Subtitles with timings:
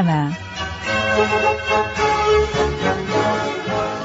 [0.00, 0.30] 파노라마.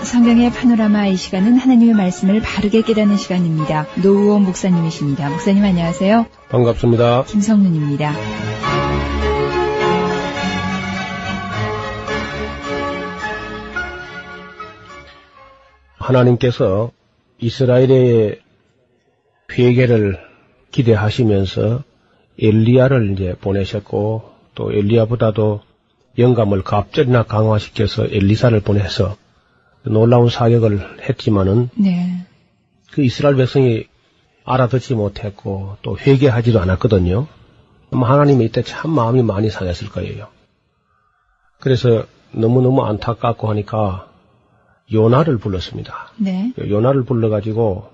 [0.03, 3.87] 성경의 파노라마 이 시간은 하나님의 말씀을 바르게 깨닫는 시간입니다.
[4.03, 5.29] 노우원 목사님이십니다.
[5.29, 6.25] 목사님 안녕하세요.
[6.49, 7.23] 반갑습니다.
[7.25, 8.13] 김성윤입니다.
[15.97, 16.91] 하나님께서
[17.39, 18.41] 이스라엘의
[19.51, 20.19] 회개를
[20.71, 21.83] 기대하시면서
[22.39, 25.61] 엘리야를 이제 보내셨고 또 엘리야보다도
[26.17, 29.17] 영감을 갑절이나 강화시켜서 엘리사를 보내서
[29.83, 32.25] 놀라운 사역을 했지만은 네.
[32.91, 33.87] 그 이스라엘 백성이
[34.45, 37.27] 알아듣지 못했고 또 회개하지도 않았거든요.
[37.91, 40.27] 하나님이 이때 참 마음이 많이 상했을 거예요.
[41.59, 44.09] 그래서 너무너무 안타깝고 하니까
[44.91, 46.11] 요나를 불렀습니다.
[46.17, 46.53] 네.
[46.57, 47.89] 요나를 불러가지고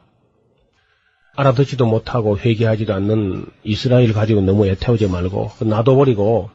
[1.36, 6.50] 알아듣지도 못하고 회개하지도 않는 이스라엘 가지고 너무 애태우지 말고 놔둬버리고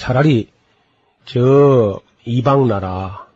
[0.00, 0.48] 차라리
[1.26, 3.26] 저 이방 나라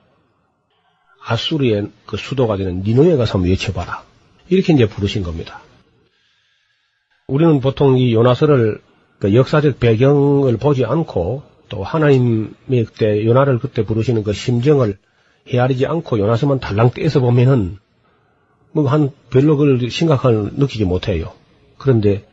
[1.22, 4.02] 아수르의 그 수도가 되는 니누에 가서 외쳐봐라.
[4.48, 5.60] 이렇게 이제 부르신 겁니다.
[7.28, 8.80] 우리는 보통 이 요나서를
[9.18, 14.96] 그 역사적 배경을 보지 않고 또 하나님의 그때 요나를 그때 부르시는 그 심정을
[15.52, 17.76] 헤아리지 않고 요나서만 달랑 떼서 보면은
[18.72, 21.30] 뭐 한 별로 그걸 심각한 느끼지 못해요.
[21.76, 22.26] 그런데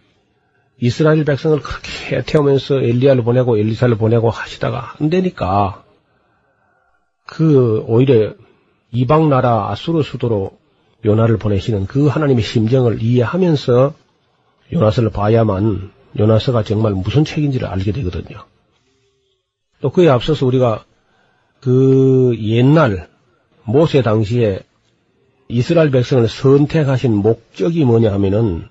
[0.81, 5.83] 이스라엘 백성을 그렇게 태우면서 엘리야를 보내고 엘리사를 보내고 하시다가 안 되니까
[7.27, 8.33] 그 오히려
[8.91, 10.57] 이방 나라 아수르 수도로
[11.05, 13.93] 요나를 보내시는 그 하나님의 심정을 이해하면서
[14.73, 18.43] 요나서를 봐야만 요나서가 정말 무슨 책인지를 알게 되거든요.
[19.81, 20.83] 또 그에 앞서서 우리가
[21.59, 23.07] 그 옛날
[23.63, 24.61] 모세 당시에
[25.47, 28.70] 이스라엘 백성을 선택하신 목적이 뭐냐 하면은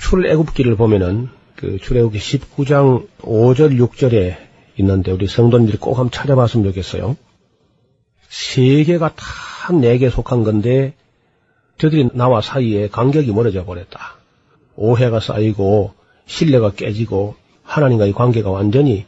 [0.00, 4.36] 출애굽기를 보면은 그 출애굽기 19장 5절 6절에
[4.78, 7.16] 있는데 우리 성도님들이 꼭 한번 찾아봤으면 좋겠어요.
[8.28, 10.94] 세계가 다 내게 속한 건데
[11.78, 14.16] 저들이 나와 사이에 간격이 멀어져 버렸다.
[14.74, 15.92] 오해가 쌓이고
[16.26, 19.06] 신뢰가 깨지고 하나님과의 관계가 완전히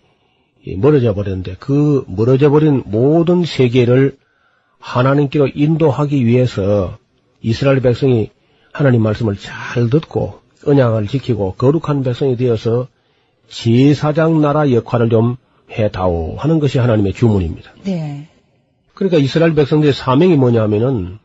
[0.76, 4.19] 멀어져 버렸는데 그 멀어져 버린 모든 세계를
[4.78, 6.98] 하나님께로 인도하기 위해서
[7.41, 8.30] 이스라엘 백성이
[8.72, 12.89] 하나님 말씀을 잘 듣고 언약을 지키고 거룩한 백성이 되어서
[13.49, 15.37] 제사장 나라 역할을 좀
[15.71, 17.73] 해다오 하는 것이 하나님의 주문입니다.
[17.84, 18.28] 네.
[18.95, 21.19] 그러니까 이스라엘 백성들의 사명이 뭐냐 하면은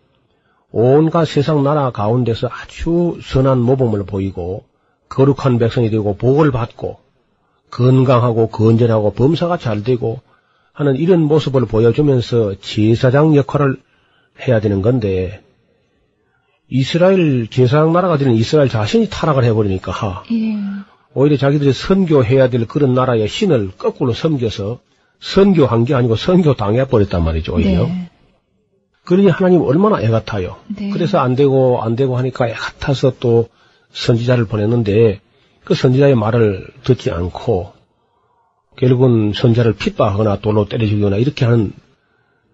[0.71, 4.65] 온갖 세상 나라 가운데서 아주 선한 모범을 보이고
[5.09, 6.99] 거룩한 백성이 되고 복을 받고
[7.71, 10.21] 건강하고 건전하고 범사가 잘 되고
[10.73, 13.77] 하는 이런 모습을 보여주면서 제사장 역할을
[14.41, 15.41] 해야 되는 건데
[16.69, 20.57] 이스라엘 제사장 나라가 되는 이스라엘 자신이 타락을 해버리니까 예.
[21.13, 24.79] 오히려 자기들이 선교해야 될 그런 나라의 신을 거꾸로 섬겨서
[25.19, 27.85] 선교한 게 아니고 선교 당해버렸단 말이죠, 오히려.
[27.85, 28.09] 네.
[29.03, 30.57] 그러니 하나님 얼마나 애 같아요.
[30.67, 30.89] 네.
[30.89, 33.47] 그래서 안 되고 안 되고 하니까 애 같아서 또
[33.91, 35.21] 선지자를 보냈는데
[35.63, 37.71] 그 선지자의 말을 듣지 않고
[38.75, 41.71] 결국은 선자를 핍박하거나 돌로 때려 죽이거나 이렇게 하는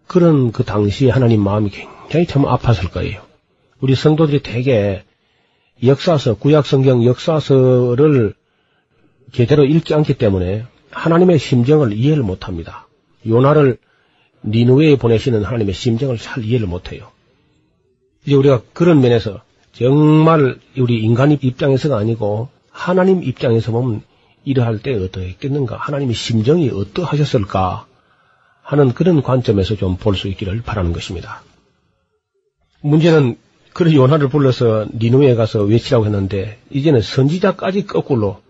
[0.08, 3.22] 그런 그 당시에 하나님 마음이 굉장히 참 아팠을 거예요.
[3.84, 5.04] 우리 성도들이 대개
[5.84, 8.34] 역사서, 구약성경 역사서를
[9.34, 12.88] 제대로 읽지 않기 때문에 하나님의 심정을 이해를 못합니다.
[13.28, 13.78] 요나를
[14.46, 17.12] 니누웨에 보내시는 하나님의 심정을 잘 이해를 못해요.
[18.26, 19.42] 이제 우리가 그런 면에서
[19.74, 24.02] 정말 우리 인간 입장에서가 아니고 하나님 입장에서 보면
[24.46, 25.76] 이러할 때 어떠했겠는가?
[25.76, 27.86] 하나님의 심정이 어떠하셨을까?
[28.62, 31.42] 하는 그런 관점에서 좀 볼 수 있기를 바라는 것입니다.
[32.80, 33.36] 문제는
[33.74, 38.42] 그런 요나를 불러서 니누에 가서 외치라고 했는데 이제는 선지자까지 거꾸로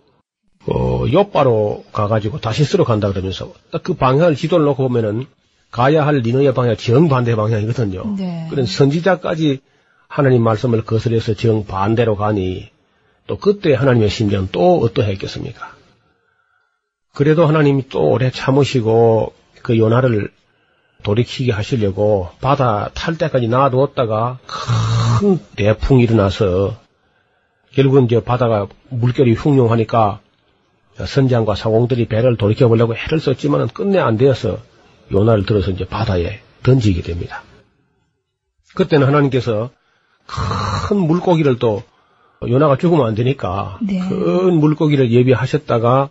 [0.66, 5.26] 어, 옆바로 가가지고 다시 쓰러 간다 그러면서 딱 그 방향을 지도를 놓고 보면은
[5.72, 8.16] 가야 할 니누의 방향 정반대 방향이거든요.
[8.18, 8.48] 네.
[8.50, 9.60] 그런 선지자까지
[10.08, 12.70] 하나님 말씀을 거스려서 정반대로 가니
[13.26, 15.74] 또 그때 하나님의 심정은 또 어떠했겠습니까?
[17.14, 19.34] 그래도 하나님이 또 오래 참으시고
[19.64, 20.32] 그 요나를
[21.04, 26.76] 돌이키게 하시려고 바다 탈 때까지 놔두었다가 큰 대풍이 일어나서
[27.74, 30.20] 결국은 이제 바다가 물결이 흉흉하니까
[30.98, 34.60] 선장과 사공들이 배를 돌이켜 보려고 해를 썼지만은 끝내 안 되어서
[35.12, 37.44] 요나를 들어서 이제 바다에 던지게 됩니다.
[38.76, 39.72] 그때는 하나님께서
[40.88, 41.84] 큰 물고기를 또
[42.48, 44.00] 요나가 죽으면 안 되니까 네.
[44.00, 46.10] 큰 물고기를 예비하셨다가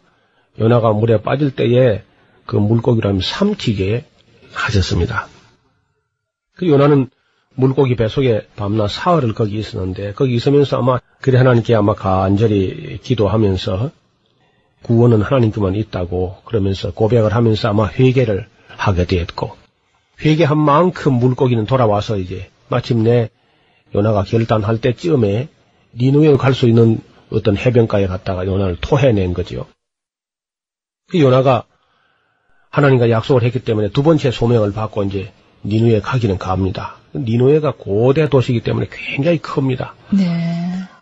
[0.58, 2.02] 요나가 물에 빠질 때에
[2.46, 4.04] 그 물고기를 삼키게
[4.52, 5.28] 하셨습니다.
[6.54, 7.10] 그 요나는
[7.54, 13.90] 물고기 뱃속에 밤낮 사흘을 거기 있었는데 거기 있으면서 아마 그래 하나님께 아마 간절히 기도하면서
[14.82, 19.56] 구원은 하나님께만 있다고 그러면서 고백을 하면서 아마 회개를 하게 되었고
[20.24, 23.30] 회개한 만큼 물고기는 돌아와서 이제 마침내
[23.94, 25.48] 요나가 결단할 때쯤에
[25.94, 27.00] 니누에 갈수 있는
[27.30, 29.66] 어떤 해변가에 갔다가 요나를 토해낸 거지요.
[31.10, 31.64] 그 요나가
[32.72, 35.32] 하나님과 약속을 했기 때문에 두 번째 소명을 받고 이제
[35.64, 36.96] 니누에 가기는 갑니다.
[37.14, 39.94] 니누에가 고대 도시이기 때문에 굉장히 큽니다.
[40.10, 40.24] 네.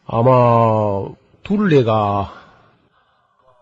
[0.05, 1.08] 아마
[1.44, 2.32] 둘레가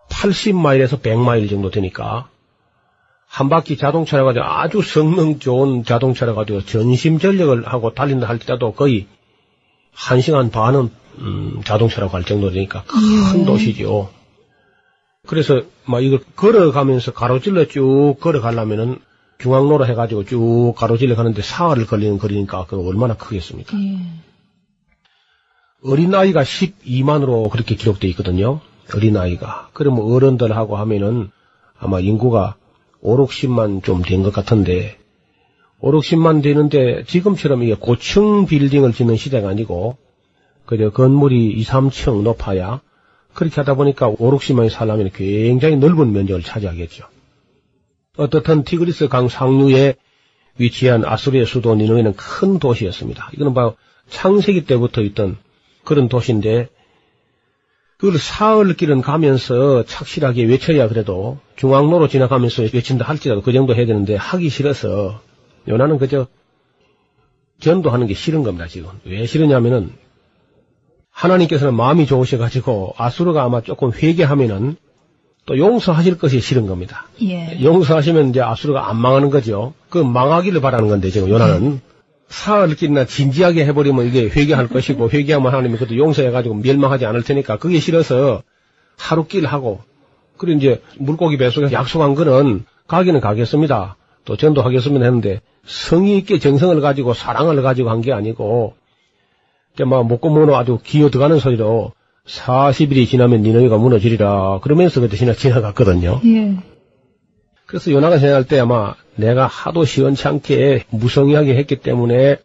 [0.08, 2.28] 80마일에서 100마일 정도 되니까
[3.28, 8.72] 한 바퀴 자동차라 가지고 아주 성능 좋은 자동차라 가지고 전심 전력을 하고 달린다 할 때도
[8.72, 9.06] 거의
[9.92, 13.44] 한 시간 반은 음, 자동차라고 할 정도 되니까 큰 예.
[13.44, 14.08] 도시죠.
[15.28, 18.98] 그래서 막 이걸 걸어가면서 가로질러 쭉 걸어가려면은
[19.38, 23.76] 중앙로로 해가지고 쭉 가로질러 가는데 사흘을 걸리는 거리니까 그 얼마나 크겠습니까?
[23.78, 23.98] 예.
[25.84, 28.60] 어린아이가 12만으로 그렇게 기록되어 있거든요.
[28.94, 29.68] 어린아이가.
[29.74, 31.30] 그러면 어른들하고 하면은
[31.78, 32.56] 아마 인구가
[33.00, 34.98] 5, 60만 좀 된 것 같은데
[35.80, 39.98] 5, 60만 되는데 지금처럼 이게 고층 빌딩을 짓는 시대가 아니고
[40.66, 42.80] 그저 건물이 2, 3층 높아야
[43.38, 47.04] 그렇게 하다 보니까 5, 60만이 살려면 굉장히 넓은 면적을 차지하겠죠.
[48.16, 49.94] 어떻든 티그리스 강 상류에
[50.56, 53.30] 위치한 아수리의 수도 니누에는 큰 도시였습니다.
[53.34, 53.76] 이거는 바로
[54.08, 55.36] 창세기 때부터 있던
[55.84, 56.68] 그런 도시인데
[57.96, 64.16] 그걸 사흘 길은 가면서 착실하게 외쳐야 그래도 중앙로로 지나가면서 외친다 할지라도 그 정도 해야 되는데
[64.16, 65.20] 하기 싫어서
[65.68, 66.26] 요나는 그저
[67.60, 69.92] 전도하는 게 싫은 겁니다 지금 왜 싫으냐면은
[71.18, 74.76] 하나님께서는 마음이 좋으셔가지고 아수르가 아마 조금 회개하면은
[75.46, 77.06] 또 용서하실 것이 싫은 겁니다.
[77.22, 77.58] 예.
[77.60, 79.72] 용서하시면 이제 아수르가 안 망하는 거죠.
[79.90, 81.80] 그 망하기를 바라는 건데 지금 요나는
[82.28, 88.42] 사흘길이나 진지하게 해버리면 이게 회개할 것이고 회개하면 하나님이 그것도 용서해가지고 멸망하지 않을 테니까 그게 싫어서
[88.96, 89.80] 하루길 하고
[90.36, 93.96] 그리고 이제 물고기 뱃속에 약속한 거는 가기는 가겠습니다.
[94.24, 98.74] 또 전도하겠습니다 했는데 성의 있게 정성을 가지고 사랑을 가지고 한 게 아니고
[99.84, 101.92] 막 먹고 먹는 아주 기어 들어가는 소리로
[102.26, 106.20] 40일이 지나면 니너희가 무너지리라 그러면서 그때 지나 지나갔거든요.
[106.26, 106.56] 예.
[107.66, 112.38] 그래서 요나가 생각할 때 아마 내가 하도 시원찮게 무성의하게 했기 때문에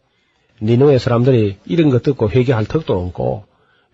[0.61, 3.45] 니누의 사람들이 이런 거 듣고 회개할 턱도 없고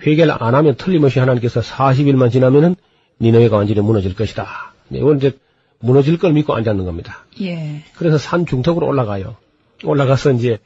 [0.05, 2.75] 회개를 안 하면 틀림없이 하나님께서 40일만 지나면은
[3.21, 4.73] 니누의가 완전히 무너질 것이다.
[4.91, 5.37] 이건 이제
[5.79, 7.25] 무너질 걸 믿고 앉았는 겁니다.
[7.41, 7.83] 예.
[7.95, 9.35] 그래서 산 중턱으로 올라가요.
[9.83, 10.59] 올라가서 이제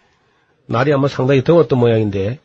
[0.66, 2.40] 날이 아마 상당히 더웠던 모양인데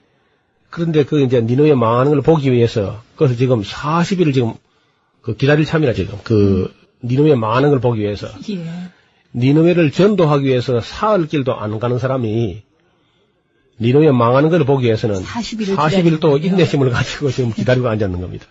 [0.70, 4.55] 그런데 그 이제 니누의 망하는 걸 보기 위해서 그래서 지금 40일을 지금
[5.23, 6.73] 그 기다릴 참이라 지금 그
[7.03, 8.65] 니누의 망하는 걸 보기 위해서 예.
[9.35, 12.62] 니누웨를 전도하기 위해서 사흘 길도 안 가는 사람이
[13.81, 16.37] 니누웨 망하는 걸 보기 위해서는 40일 을 40일 또.
[16.37, 18.46] 인내심을 가지고 지금 기다리고 앉았는 겁니다.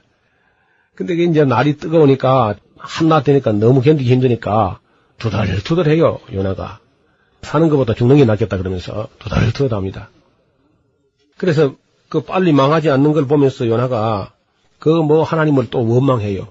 [0.95, 4.79] 근데 이제 날이 뜨거우니까 한낮 되니까 너무 견디기 힘드니까
[5.17, 6.79] 두달두달해요 요나가
[7.41, 10.09] 사는 것보다 죽는 게 낫겠다 그러면서 두달두달 합니다.
[11.37, 11.75] 그래서
[12.09, 14.33] 그 빨리 망하지 않는 걸 보면서 요나가
[14.79, 16.47] 그 뭐 하나님을 또 원망해요.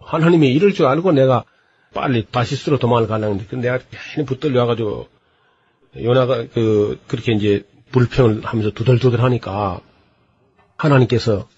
[0.00, 1.44] 하나님이 이럴 줄 알고 내가
[1.92, 5.08] 빨리 다시스로 도망을 가려는데 근데 내가 괜히 붙들려 와가지고
[6.02, 9.80] 요나가 그 그렇게 이제 불평을 하면서 두들두들 하니까
[10.76, 11.48] 하나님께서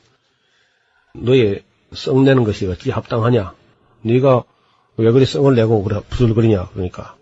[1.15, 1.63] 너의
[1.95, 3.55] 썩 내는 것이 어찌 합당하냐?
[4.03, 4.45] 네가
[4.99, 6.69] 왜 그리 썩을 내고 그래 부들거리냐?
[6.73, 7.17] 그러니까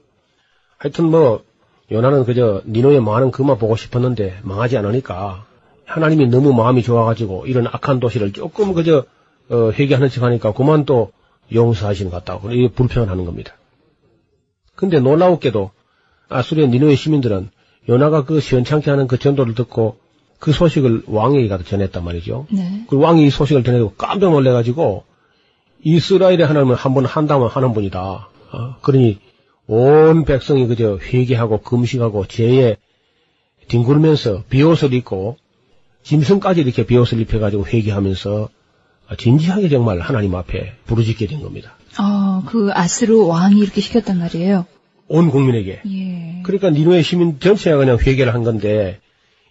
[0.78, 1.44] 하여튼 뭐
[1.90, 5.46] 요나는 그저 니노의 많은 그만 보고 싶었는데 망하지 않으니까
[5.86, 9.04] 하나님이 너무 마음이 좋아가지고 이런 악한 도시를 조금 그저
[9.50, 11.12] 어, 회개하는 척하니까 그만 또
[11.52, 13.54] 용서하시는 것 같다고 이 불평을 하는 겁니다.
[14.74, 15.70] 근데 놀라웠게도
[16.28, 17.50] 아수리의 니노의 시민들은
[17.88, 19.98] 요나가 그 시원찮게 하는 그 전도를 듣고
[20.38, 22.46] 그 소식을 왕에게 가서 전했단 말이죠.
[22.50, 22.84] 네.
[22.88, 25.04] 그 왕이 이 소식을 전해고 깜짝 놀래가지고
[25.82, 28.00] 이스라엘의 하나님은 한 번 한다면 하는 분이다.
[28.52, 29.18] 어, 그러니
[29.66, 32.76] 온 백성이 그저 회개하고 금식하고 죄에
[33.68, 35.36] 뒹굴면서 비옷을 입고
[36.04, 38.48] 짐승까지 이렇게 비옷을 입혀가지고 회개하면서
[39.18, 41.76] 진지하게 정말 하나님 앞에 부르짖게 된 겁니다.
[41.96, 44.66] 아, 그 아스르 왕이 이렇게 시켰단 말이에요.
[45.08, 45.82] 온 국민에게.
[45.86, 46.42] 예.
[46.42, 49.00] 그러니까 니누의 시민 전체가 그냥 회개를 한 건데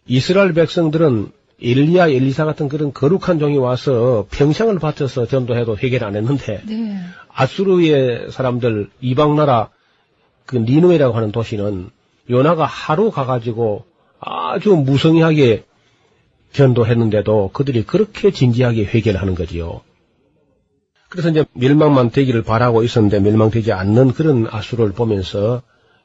[0.07, 1.31] 이스라엘 백성들은
[1.61, 6.97] 엘리야, 엘리사 같은 그런 거룩한 종이 와서 평생을 바쳐서 전도해도 해결 안 했는데 네.
[7.29, 9.69] 아수르의 사람들 이방 나라
[10.45, 11.89] 그 니누에라고 하는 도시는
[12.29, 13.85] 요나가 하루 가가지고
[14.19, 15.63] 아주 무성의하게
[16.53, 19.81] 전도했는데도 그들이 그렇게 진지하게 회개를 하는 거지요.
[21.09, 25.61] 그래서 이제 멸망만 되기를 바라고 있었는데 멸망되지 않는 그런 아수를 보면서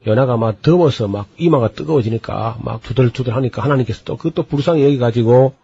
[0.07, 5.55] 연하가 막 더워서 막 이마가 뜨거워지니까 막 두들두들 하니까 하나님께서 또 그것도 불쌍히 여기가지고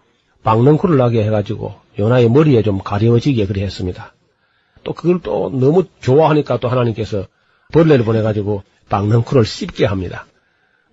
[0.43, 4.15] 박능쿨을 나게 해가지고 연하의 머리에 좀 가려워지게 그래 했습니다.
[4.83, 7.27] 또 그걸 또 너무 좋아하니까 또 하나님께서
[7.73, 10.27] 벌레를 보내가지고 박능쿨을 씹게 합니다.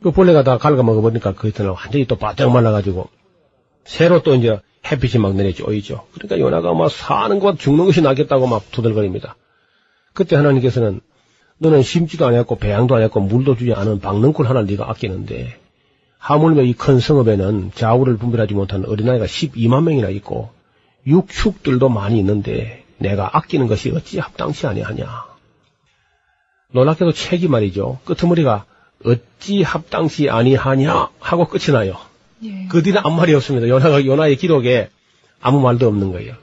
[0.02, 3.10] 그 벌레가 다 갉아먹어보니까 그 이튿날 완전히 또 바짝 말라가지고
[3.84, 4.60] 새로 또 이제
[4.90, 6.06] 햇빛이 막 내려지 오이죠.
[6.14, 9.36] 그러니까 요나가 막 사는 것 죽는 것이 낫겠다고 막 두들거립니다.
[10.14, 11.02] 그때 하나님께서는
[11.60, 15.60] 너는 심지도 아니었고 배양도 아니었고 물도 주지 않은 박능쿨 하나를 네가 아끼는데
[16.18, 20.50] 하물며 이 큰 성읍에는 좌우를 분별하지 못한 어린아이가 12만 명이나 있고
[21.08, 25.26] 육축들도 많이 있는데 내가 아끼는 것이 어찌 합당치 아니하냐.
[26.74, 28.00] 놀랍게도 책이 말이죠.
[28.06, 28.66] 끄트머리가
[29.06, 31.98] 어찌 합당치 아니하냐 하고 끝이 나요.
[32.44, 32.68] 예.
[32.70, 33.68] 그 뒤는 아무 말이 없습니다.
[33.68, 34.90] 요나가, 요나의 기록에
[35.40, 36.36] 아무 말도 없는 거예요.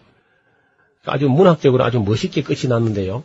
[1.06, 3.24] 아주 문학적으로 아주 멋있게 끝이 났는데요.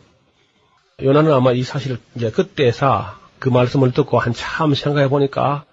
[1.02, 5.64] 요나는 아마 이 사실을 이제 그때사 그 말씀을 듣고 한참 생각해 보니까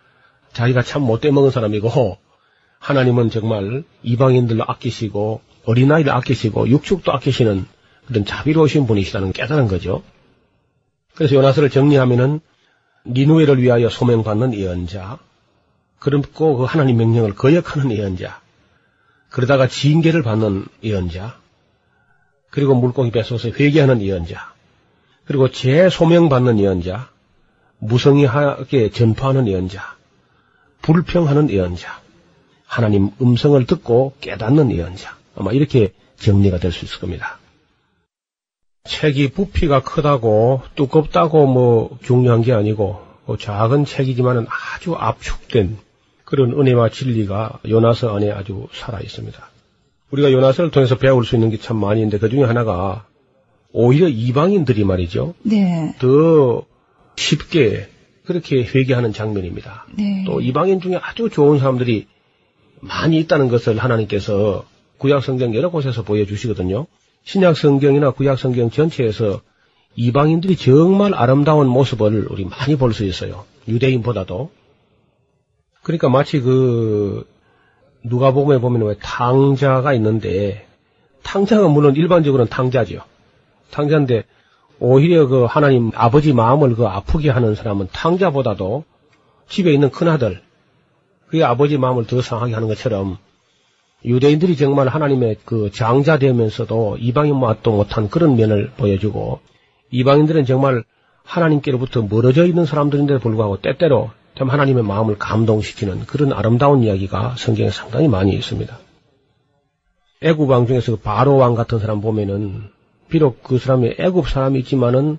[0.53, 2.17] 자기가 참 못돼 먹은 사람이고
[2.79, 7.65] 하나님은 정말 이방인들로 아끼시고 어린아이를 아끼시고 육축도 아끼시는
[8.07, 10.03] 그런 자비로우신 분이시다는 깨달은 거죠.
[11.15, 12.41] 그래서 요나서를 정리하면은
[13.05, 15.19] 니누에를 위하여 소명받는 예언자,
[16.01, 18.41] 그리고 그 하나님 명령을 거역하는 예언자,
[19.29, 21.37] 그러다가 징계를 받는 예언자,
[22.49, 24.51] 그리고 물고기 뱃속에서 회개하는 예언자,
[25.25, 27.07] 그리고 재소명받는 예언자,
[27.77, 29.95] 무성의하게 전파하는 예언자,
[30.81, 32.01] 불평하는 예언자,
[32.65, 37.37] 하나님 음성을 듣고 깨닫는 예언자, 아마 이렇게 정리가 될 수 있을 겁니다.
[38.85, 45.77] 책이 부피가 크다고 두껍다고 뭐 중요한 게 아니고 뭐 작은 책이지만은 아주 압축된
[46.31, 49.49] 그런 은혜와 진리가 요나서 안에 아주 살아 있습니다.
[50.11, 53.05] 우리가 요나서를 통해서 배울 수 있는 게 참 많이 있는데 그 중에 하나가
[53.73, 55.35] 오히려 이방인들이 말이죠.
[55.43, 55.93] 네.
[55.99, 56.63] 더
[57.17, 57.87] 쉽게
[58.25, 59.85] 그렇게 회개하는 장면입니다.
[59.97, 60.23] 네.
[60.25, 62.07] 또 이방인 중에 아주 좋은 사람들이
[62.79, 64.63] 많이 있다는 것을 하나님께서
[64.99, 66.87] 구약 성경 여러 곳에서 보여주시거든요.
[67.25, 69.41] 신약 성경이나 구약 성경 전체에서
[69.95, 73.43] 이방인들이 정말 아름다운 모습을 우리 많이 볼 수 있어요.
[73.67, 74.49] 유대인보다도.
[75.83, 77.27] 그러니까 마치 그
[78.03, 80.65] 누가 복음에 보면 왜 탕자가 있는데
[81.23, 83.01] 탕자가 물론 일반적으로는 탕자죠.
[83.71, 84.23] 탕자인데
[84.79, 88.83] 오히려 그 하나님 아버지 마음을 그 아프게 하는 사람은 탕자보다도
[89.47, 90.41] 집에 있는 큰아들
[91.27, 93.17] 그게 아버지 마음을 더 상하게 하는 것처럼
[94.03, 99.39] 유대인들이 정말 하나님의 그 장자 되면서도 이방인 맛도 못한 그런 면을 보여주고
[99.91, 100.83] 이방인들은 정말
[101.23, 108.07] 하나님께로부터 멀어져 있는 사람들인데도 불구하고 때때로 참 하나님의 마음을 감동시키는 그런 아름다운 이야기가 성경에 상당히
[108.07, 108.77] 많이 있습니다.
[110.23, 112.63] 애굽 왕 중에서 그 바로 왕 같은 사람 보면은
[113.09, 115.17] 비록 그 사람이 애굽 사람이지만은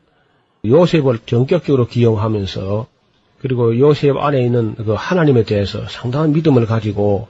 [0.65, 2.87] 요셉을 전격적으로 기용하면서
[3.41, 7.29] 그리고 요셉 안에 있는 그 하나님에 대해서 상당한 믿음을 가지고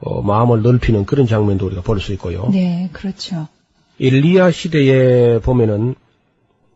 [0.00, 2.48] 어, 마음을 넓히는 그런 장면도 우리가 볼 수 있고요.
[2.52, 3.48] 네, 그렇죠.
[4.00, 5.94] 엘리야 시대에 보면은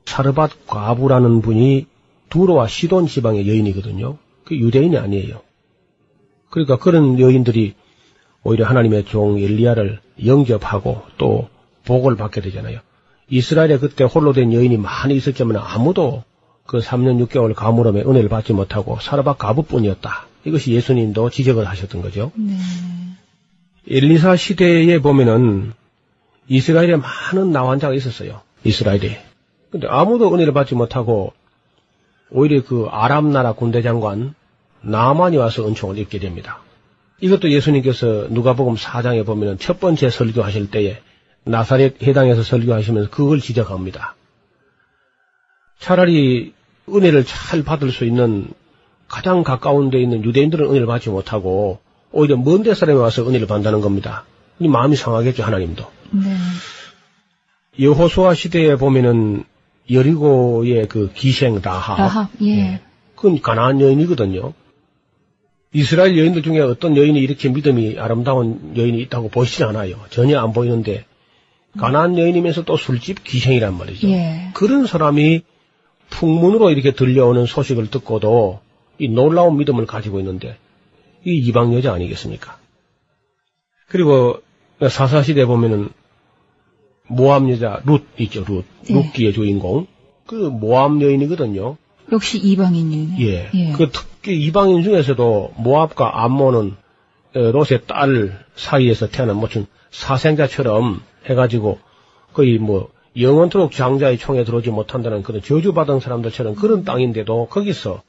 [0.06, 1.86] 사르밧 과부라는 분이
[2.30, 4.16] 두로와 시돈 지방의 여인이거든요.
[4.44, 5.40] 그 유대인이 아니에요.
[6.50, 7.74] 그러니까 그런 여인들이
[8.42, 11.48] 오히려 하나님의 종 엘리야를 영접하고 또
[11.84, 12.80] 복을 받게 되잖아요.
[13.28, 16.24] 이스라엘에 그때 홀로 된 여인이 많이 있었지만 아무도
[16.66, 20.26] 그 3년 6개월 가물음에 은혜를 받지 못하고 사르밧 과부뿐이었다.
[20.44, 22.32] 이것이 예수님도 지적을 하셨던 거죠.
[22.34, 22.56] 네.
[23.88, 25.72] 엘리사 시대에 보면은
[26.48, 28.40] 이스라엘에 많은 나환자가 있었어요.
[28.64, 29.22] 이스라엘에.
[29.70, 31.32] 근데 아무도 은혜를 받지 못하고
[32.32, 34.34] 오히려 그 아람 나라 군대 장관
[34.80, 36.60] 나만이 와서 은총을 입게 됩니다.
[37.20, 41.00] 이것도 예수님께서 누가복음 4장에 보면은 첫 번째 설교하실 때에
[41.44, 44.16] 나사렛 해당에서 설교하시면서 그걸 지적합니다.
[45.78, 46.52] 차라리
[46.88, 48.48] 은혜를 잘 받을 수 있는
[49.08, 51.80] 가장 가까운 데 있는 유대인들은 은혜를 받지 못하고
[52.12, 54.24] 오히려 먼 데 사람이 와서 은혜를 받는다는 겁니다.
[54.58, 55.84] 이 마음이 상하겠죠, 하나님도.
[56.12, 56.36] 네.
[57.80, 59.44] 여호수아 시대에 보면은
[59.90, 62.80] 여리고의 그 기생 라합, 라합, 예.
[63.16, 64.52] 그건 가나안 여인이거든요.
[65.74, 69.96] 이스라엘 여인들 중에 어떤 여인이 이렇게 믿음이 아름다운 여인이 있다고 보이진 않아요.
[70.10, 71.04] 전혀 안 보이는데
[71.78, 74.08] 가나안 여인이면서 또 술집 기생이란 말이죠.
[74.08, 74.50] 예.
[74.54, 75.42] 그런 사람이
[76.10, 78.60] 풍문으로 이렇게 들려오는 소식을 듣고도
[78.98, 80.58] 이 놀라운 믿음을 가지고 있는데
[81.24, 82.58] 이 이방 여자 아니겠습니까?
[83.88, 84.42] 그리고
[84.86, 85.88] 사사시대 보면은
[87.12, 88.64] 모함 여자 룻 있죠, 룻.
[88.88, 88.94] 네.
[88.94, 89.86] 룻기의 주인공.
[90.26, 91.76] 그 모함 여인이거든요.
[92.10, 93.16] 역시 이방인이네.
[93.20, 93.72] 예.
[93.72, 96.74] 그 특히 이방인 중에서도 모압과 암몬은
[97.34, 101.78] 어, 롯의 딸 사이에서 태어난 무슨 사생자처럼 해가지고
[102.32, 108.02] 거의 뭐 영원토록 장자의 총에 들어오지 못한다는 그런 저주받은 사람들처럼 그런 땅인데도 거기서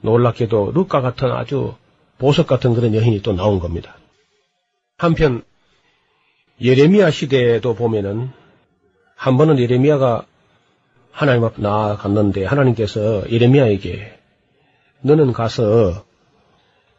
[0.00, 1.74] 놀랍게도 룻과 같은 아주
[2.18, 3.96] 보석 같은 그런 여인이 또 나온 겁니다.
[4.96, 5.42] 한편
[6.60, 8.30] 예레미야 시대에도 보면은
[9.16, 10.26] 한 번은 예레미야가
[11.10, 14.18] 하나님 앞 나아갔는데 하나님께서 예레미야에게
[15.02, 16.04] 너는 가서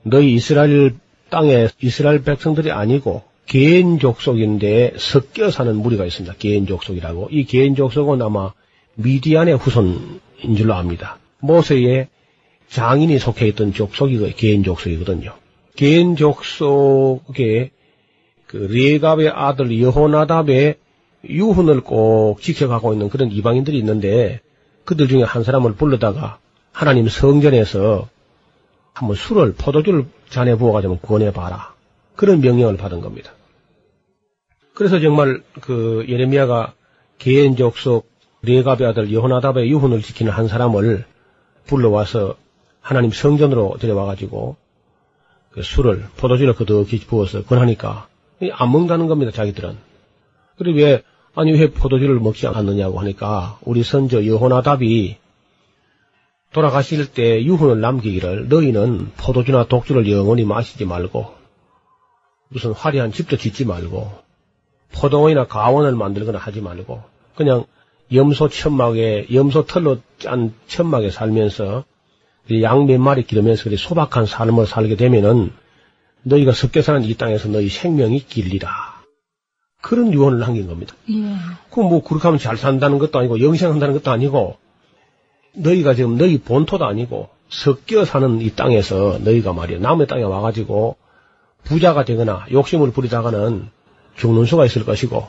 [0.04, 0.96] 너희 이스라엘
[1.30, 6.36] 땅에 이스라엘 백성들이 아니고 개인 족속인데 섞여 사는 무리가 있습니다.
[6.38, 7.30] 개인 족속이라고.
[7.32, 8.54] 이 개인 족속은 아마
[8.96, 11.18] 미디안의 후손인 줄로 압니다.
[11.40, 12.08] 모세의
[12.70, 15.34] 장인이 속해 있던 족속이 개인 족속이거든요.
[15.76, 17.72] 개인 족속에
[18.54, 20.76] 그 레갑의 아들 여호나답의
[21.28, 24.42] 유훈을 꼭 지켜가고 있는 그런 이방인들이 있는데
[24.86, 26.38] 그들 중에 한 사람을 불러다가
[26.72, 28.08] 하나님 성전에서
[28.94, 31.74] 한번 술을 포도주를 잔에 부어가지고 권해봐라.
[32.16, 33.32] 그런 명령을 받은 겁니다.
[34.76, 36.76] 그래서 정말 그 예레미야가
[37.18, 38.08] 개인 족속
[38.44, 41.06] 레갑의 아들 여호나답의 유훈을 지키는 한 사람을
[41.66, 42.36] 불러와서
[42.82, 44.58] 하나님 성전으로 데려와가지고
[45.54, 48.13] 그 술을 포도주를 그득히 부어서 권하니까
[48.52, 49.32] 안 먹는다는 겁니다.
[49.32, 49.78] 자기들은.
[50.58, 51.04] 그리고 왜
[51.36, 55.18] 아니 왜 포도주를 먹지 않느냐고 하니까 우리 선조 여호나답이
[56.52, 61.34] 돌아가실 때 유훈을 남기기를 너희는 포도주나 독주를 영원히 마시지 말고
[62.50, 64.12] 무슨 화려한 집도 짓지 말고
[64.92, 67.02] 포도원이나 가원을 만들거나 하지 말고
[67.36, 67.66] 그냥
[68.14, 71.84] 염소 천막에 염소 털로 짠 천막에 살면서
[72.62, 75.52] 양 몇 마리 기르면서 소박한 삶을 살게 되면은
[76.24, 78.70] 너희가 섞여 사는 이 땅에서 너희 생명이 길리라.
[79.82, 80.96] 그런 유언을 남긴 겁니다.
[81.10, 81.36] 예.
[81.70, 84.58] 그뭐 그렇게 하면 잘 산다는 것도 아니고 영생한다는 것도 아니고
[85.56, 90.96] 너희가 지금 너희 본토도 아니고 섞여 사는 이 땅에서 너희가 말이야 남의 땅에 와가지고
[91.66, 93.70] 부자가 되거나 욕심을 부리다가는
[94.16, 95.28] 죽는 수가 있을 것이고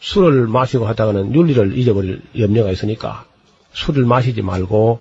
[0.00, 3.24] 술을 마시고 하다가는 윤리를 잊어버릴 염려가 있으니까
[3.72, 5.00] 술을 마시지 말고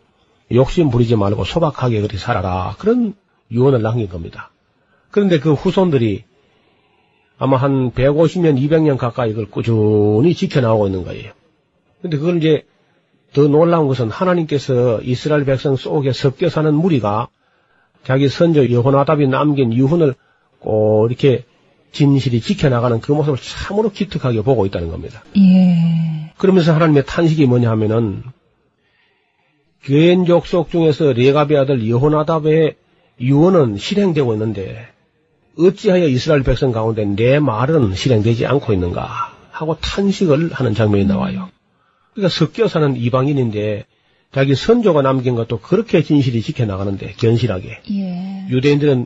[0.54, 3.14] 욕심 부리지 말고 소박하게 그렇게 살아라 그런
[3.52, 4.52] 유언을 남긴 겁니다.
[5.16, 6.26] 그런데 그 후손들이
[7.38, 11.32] 아마 한 150년, 200년 가까이 이걸 꾸준히 지켜나오고 있는 거예요.
[12.02, 12.66] 근데 그걸 이제
[13.32, 17.30] 더 놀라운 것은 하나님께서 이스라엘 백성 속에 섞여 사는 무리가
[18.04, 20.16] 자기 선조 여호나답이 남긴 유훈을
[20.60, 21.46] 꼭 이렇게
[21.94, 25.24] 진실이 지켜나가는 그 모습을 참으로 기특하게 보고 있다는 겁니다.
[25.38, 26.34] 예.
[26.36, 28.22] 그러면서 하나님의 탄식이 뭐냐 하면은
[29.82, 32.76] 개인 족속 중에서 레갑의 아들 여호나답의
[33.22, 34.94] 유언은 실행되고 있는데
[35.58, 41.50] 어찌하여 이스라엘 백성 가운데 내 말은 실행되지 않고 있는가 하고 탄식을 하는 장면이 나와요.
[42.14, 43.86] 그러니까 섞여 사는 이방인인데
[44.34, 48.48] 자기 선조가 남긴 것도 그렇게 진실이 지켜나가는데 견실하게 예.
[48.50, 49.06] 유대인들은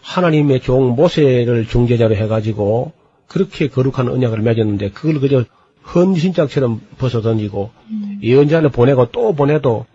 [0.00, 2.92] 하나님의 종 모세를 중재자로 해가지고
[3.28, 5.44] 그렇게 거룩한 언약을 맺었는데 그걸 그저
[5.94, 7.70] 헌신짝처럼 벗어던지고
[8.22, 9.86] 예언자를 보내고 또 보내도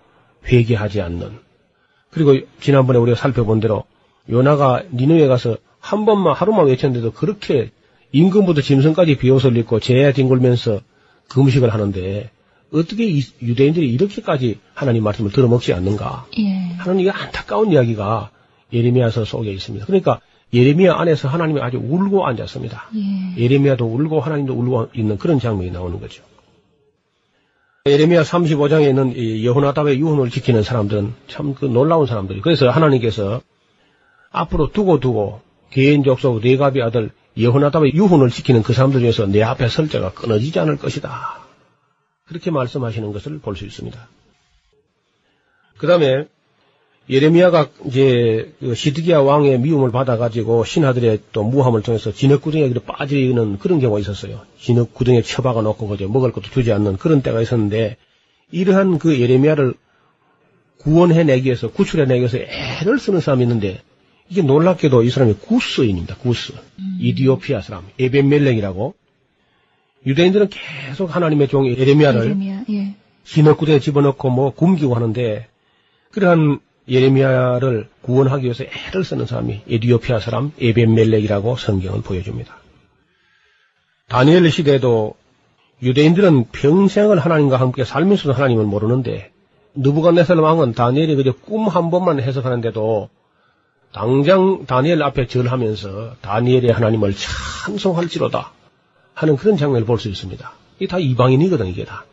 [0.46, 1.40] 회개하지 않는
[2.10, 3.84] 그리고 지난번에 우리가 살펴본 대로
[4.30, 7.72] 요나가 니누에 가서 한 번만 하루만 외쳤는데도 그렇게
[8.14, 10.80] 임금부터 짐승까지 비옷을 입고 재야 뒹굴면서
[11.30, 12.30] 금식을 하는데
[12.74, 16.26] 어떻게 이 유대인들이 이렇게까지 하나님 말씀을 들어먹지 않는가?
[16.40, 16.46] 예.
[16.78, 18.30] 하나님 이게 안타까운 이야기가
[18.72, 19.86] 예레미야서 속에 있습니다.
[19.86, 20.22] 그러니까
[20.54, 22.90] 예레미야 안에서 하나님이 아주 울고 앉았습니다.
[22.96, 23.42] 예.
[23.44, 26.24] 예레미야도 울고 하나님도 울고 있는 그런 장면이 나오는 거죠.
[27.88, 32.42] 예레미야 35장에 있는 이 여호나답의 유언을 지키는 사람들은 참 그 놀라운 사람들이.
[32.42, 33.42] 그래서 하나님께서
[34.32, 35.42] 앞으로 두고 두고
[35.72, 40.60] 개인 족속 레갑의 아들 여호나답의 유언을 지키는 그 사람들 중에서 내 앞에 설 자가 끊어지지
[40.60, 41.40] 않을 것이다.
[42.26, 44.08] 그렇게 말씀하시는 것을 볼 수 있습니다.
[45.78, 46.28] 그 다음에
[47.10, 54.00] 예레미야가 이제 그 시드기야 왕의 미움을 받아가지고 신하들의 또 무함을 통해서 진흙구덩이에 빠지는 그런 경우가
[54.00, 54.42] 있었어요.
[54.60, 57.98] 진흙구덩이에 처박아 놓고 그저 먹을 것도 주지 않는 그런 때가 있었는데
[58.52, 59.74] 이러한 그 예레미야를
[60.78, 63.82] 구원해내기 위해서 구출해내기 위해서 애를 쓰는 사람이 있는데
[64.32, 66.16] 이게 놀랍게도 이 사람이 구스인입니다.
[66.16, 66.54] 구스.
[67.00, 67.84] 이디오피아 사람.
[68.00, 68.96] 에벤멜렉이라고.
[70.06, 72.64] 유대인들은 계속 하나님의 종 예레미야를 예레미야.
[72.70, 72.96] 예.
[73.26, 75.48] 진흙구덩이에 집어넣고 뭐 굶기고 하는데
[76.12, 82.58] 그러한 예레미야를 구원하기 위해서 애를 쓰는 사람이 에디오피아 사람 에벤멜렉이라고 성경은 보여줍니다.
[84.08, 85.16] 다니엘 시대에도
[85.84, 89.32] 유대인들은 평생을 하나님과 함께 살면서도 하나님을 모르는데
[89.76, 93.10] 느부갓네살 왕은 다니엘이 그저 꿈 한 번만 해석하는데도
[93.94, 98.52] 당장 다니엘 앞에 절하면서 다니엘의 하나님을 찬송할지로다
[99.14, 100.52] 하는 그런 장면을 볼 수 있습니다.
[100.78, 102.06] 이게 다 이방인이거든, 이게 다.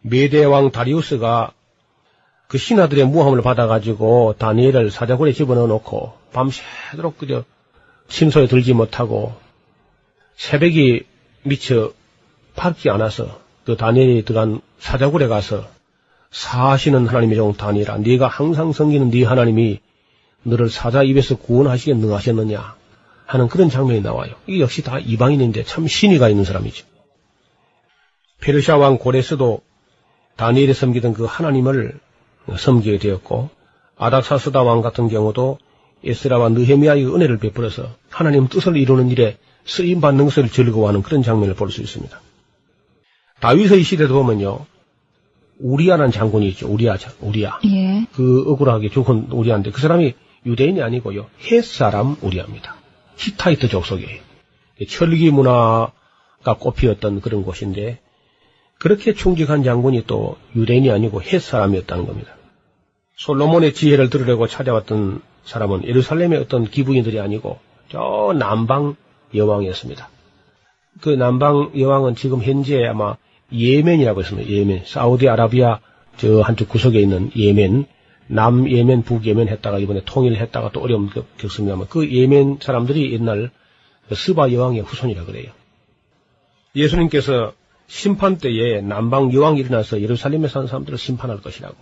[0.00, 1.52] 메대왕 다리우스가
[2.48, 7.44] 그 신하들의 무함을 받아가지고 다니엘을 사자굴에 집어넣어 놓고 밤새도록 그저
[8.08, 9.34] 침소에 들지 못하고
[10.36, 11.04] 새벽이
[11.42, 11.92] 미처
[12.54, 15.66] 밝지 않아서 그 다니엘이 들어간 사자굴에 가서
[16.30, 19.80] 사시는 하나님의 종 다니엘아 네가 항상 섬기는 네 하나님이
[20.44, 22.74] 너를 사자 입에서 구원하시게 능하셨느냐
[23.26, 24.34] 하는 그런 장면이 나와요.
[24.46, 26.86] 이게 역시 다 이방인인데 참 신의가 있는 사람이죠.
[28.40, 29.62] 페르시아 왕 고레스도
[30.36, 31.98] 다니엘이 섬기던 그 하나님을
[32.56, 33.48] 섬기게 되었고
[33.96, 35.58] 아닥사스다 왕 같은 경우도
[36.04, 41.70] 에스라와 느헤미야의 은혜를 베풀어서 하나님 뜻을 이루는 일에 쓰임 받는 것을 즐거워하는 그런 장면을 볼
[41.70, 42.20] 수 있습니다.
[43.40, 44.66] 다윗의 시대도 보면요.
[45.60, 46.68] 우리아라는 장군이 있죠.
[46.68, 47.58] 우리아, 우리아.
[47.64, 48.06] 예.
[48.12, 50.14] 그 억울하게 죽은 우리아인데 그 사람이
[50.46, 51.26] 유대인이 아니고요.
[51.50, 52.76] 헷 사람 우리아입니다.
[53.16, 54.20] 히타이트 족속이에요.
[54.88, 58.00] 철기 문화가 꽃피었던 그런 곳인데
[58.78, 62.34] 그렇게 충직한 장군이 또 유대인이 아니고 헷 사람이었다는 겁니다.
[63.16, 68.96] 솔로몬의 지혜를 들으려고 찾아왔던 사람은 예루살렘의 어떤 기부인들이 아니고 저 남방
[69.34, 70.08] 여왕이었습니다.
[71.00, 73.16] 그 남방 여왕은 지금 현재 아마
[73.52, 74.50] 예멘이라고 했습니다.
[74.50, 74.82] 예멘.
[74.84, 75.80] 사우디아라비아
[76.16, 77.86] 저 한쪽 구석에 있는 예멘.
[78.26, 83.50] 남 예멘, 북 예멘 했다가 이번에 통일했다가 또 어려움 겪습니다만 그 예멘 사람들이 옛날
[84.08, 85.50] 그 스바 여왕의 후손이라 그래요.
[86.74, 87.52] 예수님께서
[87.86, 91.76] 심판 때에 남방 여왕이 일어나서 예루살렘에 사는 사람들을 심판할 것이라고.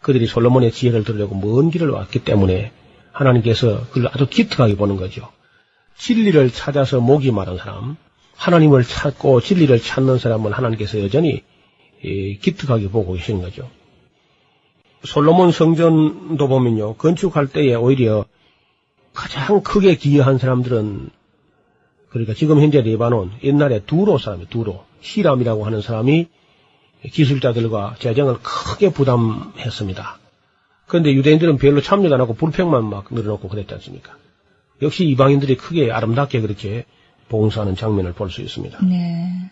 [0.00, 2.72] 그들이 솔로몬의 지혜를 들으려고 먼 길을 왔기 때문에
[3.12, 5.28] 하나님께서 그걸 아주 기특하게 보는 거죠.
[5.96, 7.96] 진리를 찾아서 목이 마른 사람,
[8.34, 11.44] 하나님을 찾고 진리를 찾는 사람은 하나님께서 여전히
[12.02, 13.70] 기특하게 보고 계신 거죠.
[15.04, 18.24] 솔로몬 성전도 보면요, 건축할 때에 오히려
[19.12, 21.10] 가장 크게 기여한 사람들은
[22.08, 26.28] 그러니까 지금 현재 레바논, 옛날에 두로 사람이 두로, 히람이라고 하는 사람이
[27.10, 30.18] 기술자들과 재정을 크게 부담했습니다.
[30.86, 34.16] 그런데 유대인들은 별로 참여도 안 하고 불평만 막 늘어놓고 그랬지 않습니까?
[34.82, 36.84] 역시 이방인들이 크게 아름답게 그렇게
[37.28, 38.78] 봉사하는 장면을 볼 수 있습니다.
[38.84, 39.50] 네.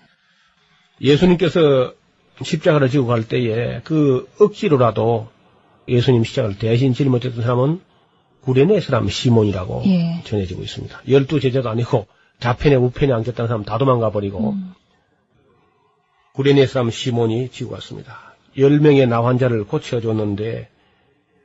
[1.00, 1.94] 예수님께서
[2.42, 5.28] 십자가를 지고 갈 때에 그 억지로라도
[5.90, 7.80] 예수님 십자가를 대신 못했던 사람은
[8.42, 10.22] 구레네 사람 시몬이라고 예.
[10.24, 11.02] 전해지고 있습니다.
[11.08, 12.06] 열두 제자도 아니고
[12.38, 14.72] 좌편에 우편에 앉았다는 사람 다 도망가 버리고 음.
[16.32, 18.34] 구레네 사람 시몬이 지고 갔습니다.
[18.56, 20.68] 열 명의 나 환자를 고쳐줬는데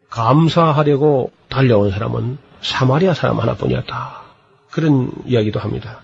[0.09, 4.21] 감사하려고 달려온 사람은 사마리아 사람 하나뿐이었다.
[4.71, 6.01] 그런 이야기도 합니다.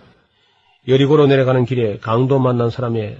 [0.88, 3.17] 여리고로 내려가는 길에 강도 만난 사람의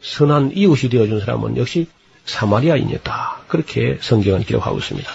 [0.00, 1.88] 선한 이웃이 되어준 사람은 역시
[2.28, 3.42] 사마리아인이었다.
[3.48, 5.10] 그렇게 성경은 기록하고 있습니다.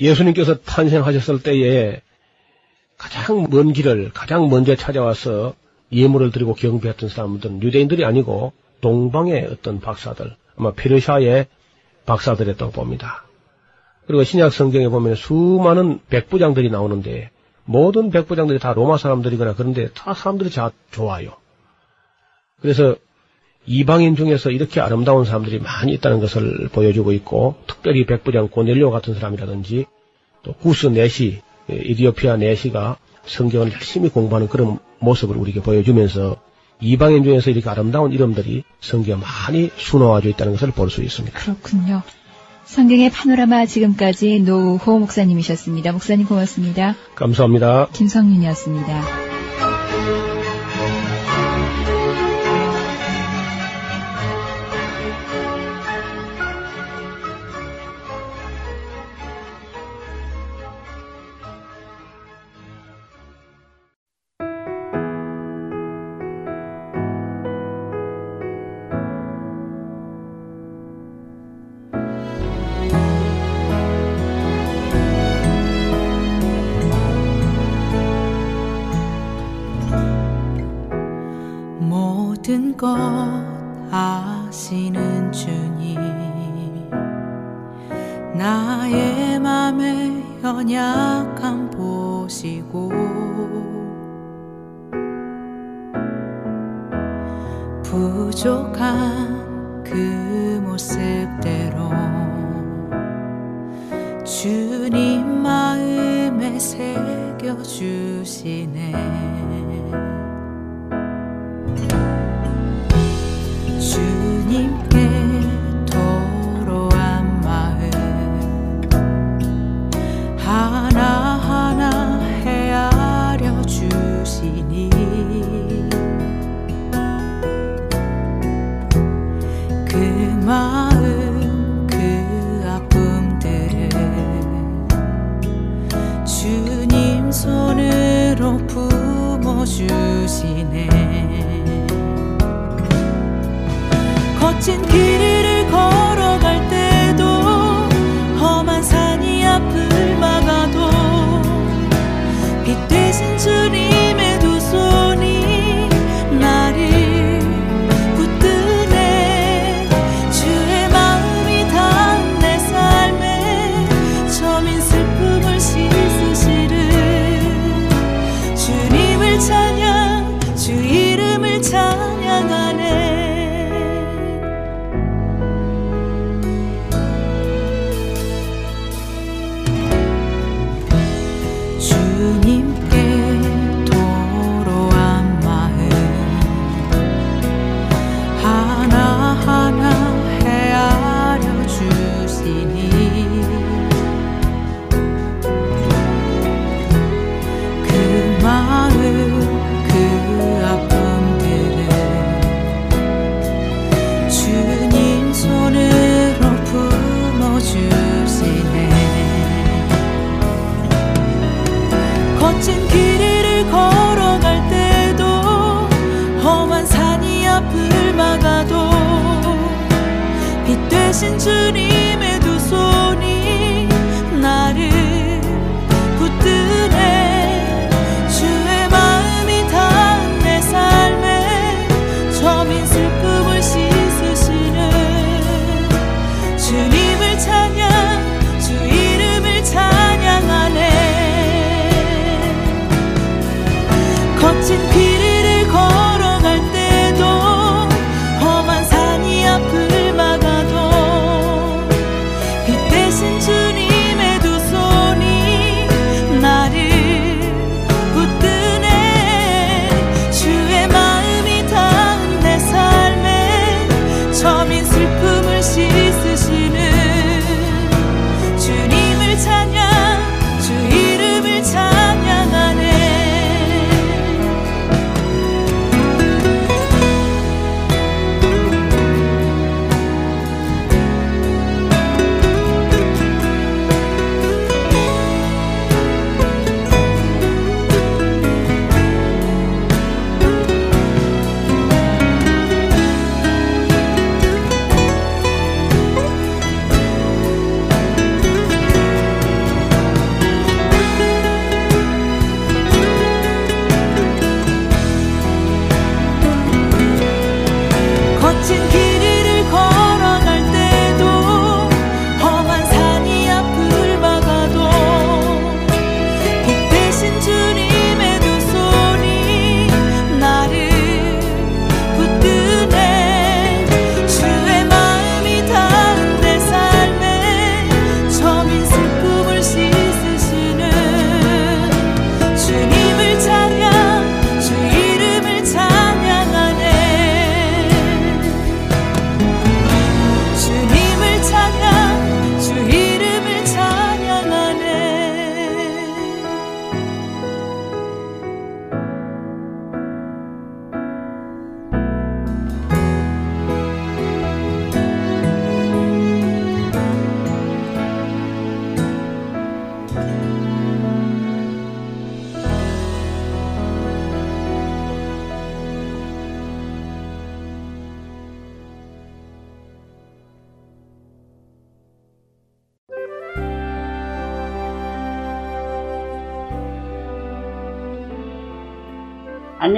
[0.00, 2.00] 예수님께서 탄생하셨을 때에
[2.98, 5.54] 가장 먼 길을 가장 먼저 찾아와서
[5.90, 11.46] 예물을 드리고 경배했던 사람들은 유대인들이 아니고 동방의 어떤 박사들, 아마 페르시아의
[12.06, 13.24] 박사들이었다고 봅니다.
[14.06, 17.30] 그리고 신약 성경에 보면 수많은 백부장들이 나오는데
[17.64, 21.36] 모든 백부장들이 다 로마 사람들이거나 그런데 다 사람들이 다 좋아요.
[22.60, 22.96] 그래서
[23.66, 29.86] 이방인 중에서 이렇게 아름다운 사람들이 많이 있다는 것을 보여주고 있고 특별히 백부장 고넬료 같은 사람이라든지
[30.42, 36.36] 또 구스 네시 이디오피아 네시가 성경을 열심히 공부하는 그런 모습을 우리에게 보여주면서
[36.80, 41.38] 이방인 중에서 이렇게 아름다운 이름들이 성경에 많이 수놓아져 있다는 것을 볼 수 있습니다.
[41.38, 42.02] 그렇군요.
[42.64, 45.92] 성경의 파노라마 지금까지 노우호 목사님이셨습니다.
[45.92, 46.96] 목사님 고맙습니다.
[47.14, 47.88] 감사합니다.
[47.92, 49.31] 김성윤이었습니다.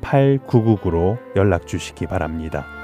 [0.00, 2.77] 602-866-8999로 연락 주시기 바랍니다.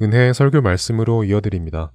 [0.00, 1.92] 은혜의 설교 말씀으로 이어드립니다.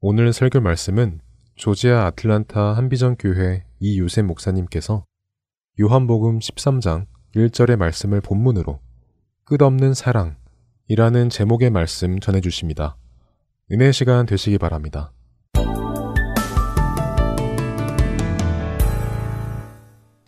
[0.00, 1.20] 오늘 설교 말씀은
[1.56, 5.04] 조지아 아틀란타 한비전 교회 이유셉 목사님께서
[5.80, 8.80] 요한복음 13장 1절의 말씀을 본문으로
[9.44, 12.96] 끝없는 사랑이라는 제목의 말씀 전해 주십니다.
[13.72, 15.12] 은혜 시간 되시기 바랍니다.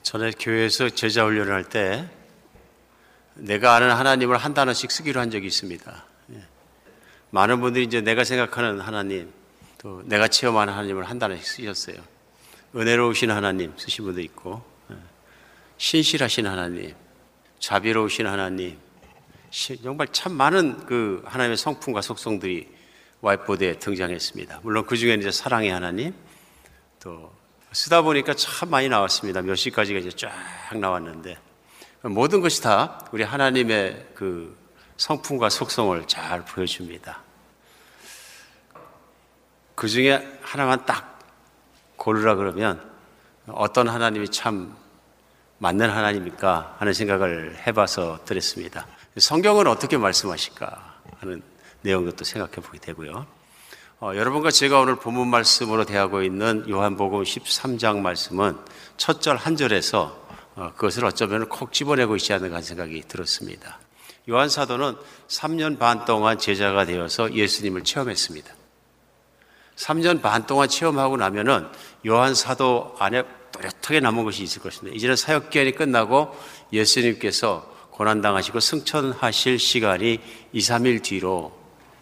[0.02, 2.08] 전에 교회에서 제자 훈련을 할 때
[3.34, 6.06] 내가 아는 하나님을 한 단어씩 쓰기로 한 적이 있습니다.
[7.26, 7.30] 예.
[7.30, 9.32] 많은 분들이 이제 내가 생각하는 하나님,
[9.78, 11.96] 또 내가 체험하는 하나님을 한 단어씩 쓰셨어요.
[12.74, 14.96] 은혜로우신 하나님 쓰신 분도 있고, 예.
[15.78, 16.94] 신실하신 하나님,
[17.58, 18.78] 자비로우신 하나님,
[19.50, 22.68] 시- 정말 참 많은 그 하나님의 성품과 속성들이
[23.22, 24.60] 와이보드에 등장했습니다.
[24.62, 26.14] 물론 그 중에는 이제 사랑의 하나님,
[27.00, 27.32] 또
[27.72, 29.42] 쓰다 보니까 참 많이 나왔습니다.
[29.42, 30.30] 몇 시까지가 이제 쫙
[30.78, 31.36] 나왔는데
[32.02, 34.56] 모든 것이 다 우리 하나님의 그
[34.96, 37.20] 성품과 속성을 잘 보여줍니다.
[39.74, 41.18] 그 중에 하나만 딱
[41.96, 42.80] 고르라 그러면
[43.48, 44.74] 어떤 하나님이 참
[45.58, 48.86] 맞는 하나님일까 하는 생각을 해봐서 드렸습니다.
[49.16, 51.42] 성경은 어떻게 말씀하실까 하는
[51.82, 53.26] 내용도 또 생각해 보게 되고요.
[54.00, 58.58] 어, 여러분과 제가 오늘 본문 말씀으로 대하고 있는 요한복음 13장 말씀은
[58.98, 63.78] 첫 절 한 절에서 어, 그것을 어쩌면 콕 집어내고 있지 않는가 하는 생각이 들었습니다.
[64.28, 64.96] 요한 사도는
[65.28, 68.52] 3년 반 동안 제자가 되어서 예수님을 체험했습니다.
[69.76, 71.68] 3년 반 동안 체험하고 나면은
[72.06, 74.96] 요한 사도 안에 또렷하게 남은 것이 있을 것입니다.
[74.96, 76.36] 이제는 사역 기간이 끝나고
[76.72, 80.20] 예수님께서 고난 당하시고 승천하실 시간이
[80.52, 81.56] 2, 3일 뒤로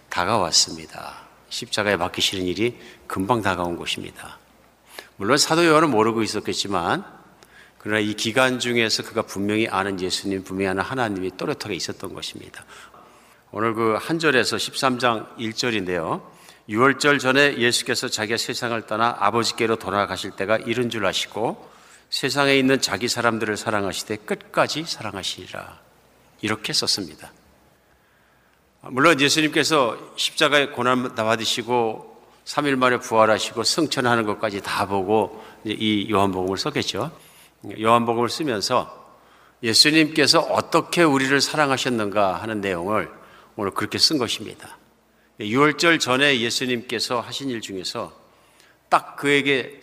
[0.08, 1.24] 다가왔습니다.
[1.50, 4.38] 십자가에 박히시는 일이 금방 다가온 것입니다.
[5.16, 7.04] 물론 사도 요한은 모르고 있었겠지만
[7.84, 12.64] 그러나 이 기간 중에서 그가 분명히 아는 예수님, 분명히 아는 하나님이 또렷하게 있었던 것입니다.
[13.52, 16.22] 오늘 그 한 절에서 13장 1절인데요.
[16.70, 21.70] 6월절 전에 예수께서 자기가 세상을 떠나 아버지께로 돌아가실 때가 이른 줄 아시고
[22.08, 25.78] 세상에 있는 자기 사람들을 사랑하시되 끝까지 사랑하시리라.
[26.40, 27.32] 이렇게 썼습니다.
[28.80, 32.14] 물론 예수님께서 십자가에 고난 받으시고
[32.46, 37.23] 3일 만에 부활하시고 승천하는 것까지 다 보고 이 요한복음을 썼겠죠.
[37.78, 39.04] 요한복음을 쓰면서
[39.62, 43.10] 예수님께서 어떻게 우리를 사랑하셨는가 하는 내용을
[43.56, 44.78] 오늘 그렇게 쓴 것입니다.
[45.40, 48.12] 6월절 전에 예수님께서 하신 일 중에서
[48.88, 49.80] 딱 그에게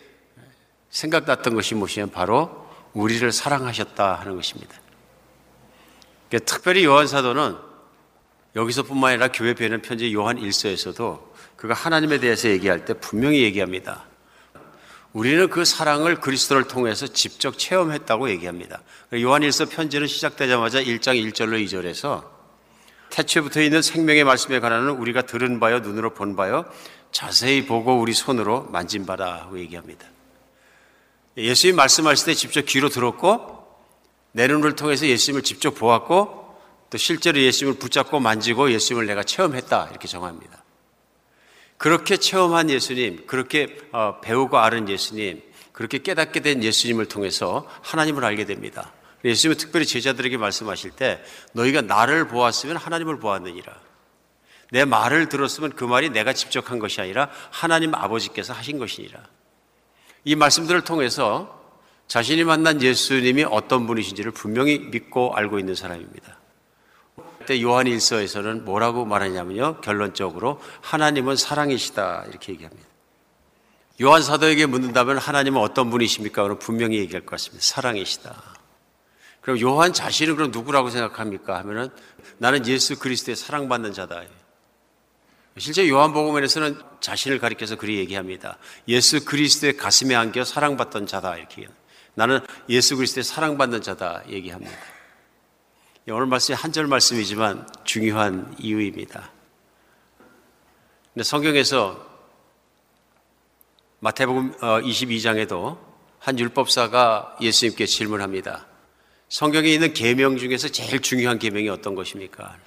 [0.90, 4.76] 생각났던 것이 무엇이냐면 바로 우리를 사랑하셨다 하는 것입니다.
[6.46, 7.58] 특별히 요한 사도는
[8.56, 14.06] 여기서뿐만 아니라 교회 배는 편지 요한 1서에서도 그가 하나님에 대해서 얘기할 때 분명히 얘기합니다.
[15.14, 18.82] 우리는 그 사랑을 그리스도를 통해서 직접 체험했다고 얘기합니다.
[19.16, 22.24] 요한 1서 편지는 시작되자마자 1장 1절로 2절에서
[23.10, 26.66] 태초부터 있는 생명의 말씀에 관한은 우리가 들은 바요 눈으로 본 바요
[27.12, 30.06] 자세히 보고 우리 손으로 만진 바다 하고 얘기합니다.
[31.36, 33.66] 예수님 말씀하실 때 직접 귀로 들었고
[34.32, 36.56] 내 눈을 통해서 예수님을 직접 보았고
[36.90, 40.61] 또 실제로 예수님을 붙잡고 만지고 예수님을 내가 체험했다 이렇게 정합니다.
[41.82, 48.46] 그렇게 체험한 예수님, 그렇게 어, 배우고 아는 예수님, 그렇게 깨닫게 된 예수님을 통해서 하나님을 알게
[48.46, 48.94] 됩니다.
[49.26, 51.24] 예수님은 특별히 제자들에게 말씀하실 때
[51.54, 53.74] 너희가 나를 보았으면 하나님을 보았느니라.
[54.70, 59.20] 내 말을 들었으면 그 말이 내가 직접 한 것이 아니라 하나님 아버지께서 하신 것이니라.
[60.24, 61.64] 이 말씀들을 통해서
[62.08, 66.41] 자신이 만난 예수님이 어떤 분이신지를 분명히 믿고 알고 있는 사람입니다.
[67.42, 69.82] 그때 요한 1서에서는 뭐라고 말하냐면요.
[69.82, 72.88] 결론적으로 하나님은 사랑이시다 이렇게 얘기합니다.
[74.02, 76.44] 요한 사도에게 묻는다면 하나님은 어떤 분이십니까?
[76.44, 77.64] 그럼 분명히 얘기할 것 같습니다.
[77.66, 78.36] 사랑이시다.
[79.42, 81.58] 그럼 요한 자신은 그럼 누구라고 생각합니까?
[81.60, 81.90] 하면은
[82.38, 84.22] 나는 예수 그리스도의 사랑받는 자다.
[85.58, 88.58] 실제 요한복음에서는 자신을 가리켜서 그리 얘기합니다.
[88.88, 91.68] 예수 그리스도의 가슴에 안겨 사랑받던 자다 이렇게.
[92.14, 92.40] 나는
[92.70, 94.91] 예수 그리스도의 사랑받는 자다 얘기합니다.
[96.12, 99.32] 오늘 말씀이 한 절 말씀이지만 중요한 이유입니다.
[101.14, 102.06] 근데 성경에서
[104.00, 108.66] 마태복음 22장에도 어, 한 율법사가 예수님께 질문합니다.
[109.30, 112.58] 성경에 있는 계명 중에서 제일 중요한 계명이 어떤 것입니까?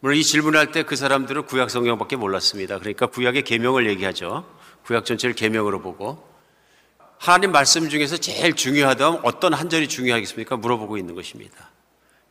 [0.00, 2.78] 물론 이 질문할 때 그 사람들은 구약 성경밖에 몰랐습니다.
[2.78, 4.44] 그러니까 구약의 계명을 얘기하죠.
[4.84, 6.26] 구약 전체를 계명으로 보고
[7.18, 10.56] 하나님 말씀 중에서 제일 중요하다면 어떤 한 절이 중요하겠습니까?
[10.56, 11.70] 물어보고 있는 것입니다.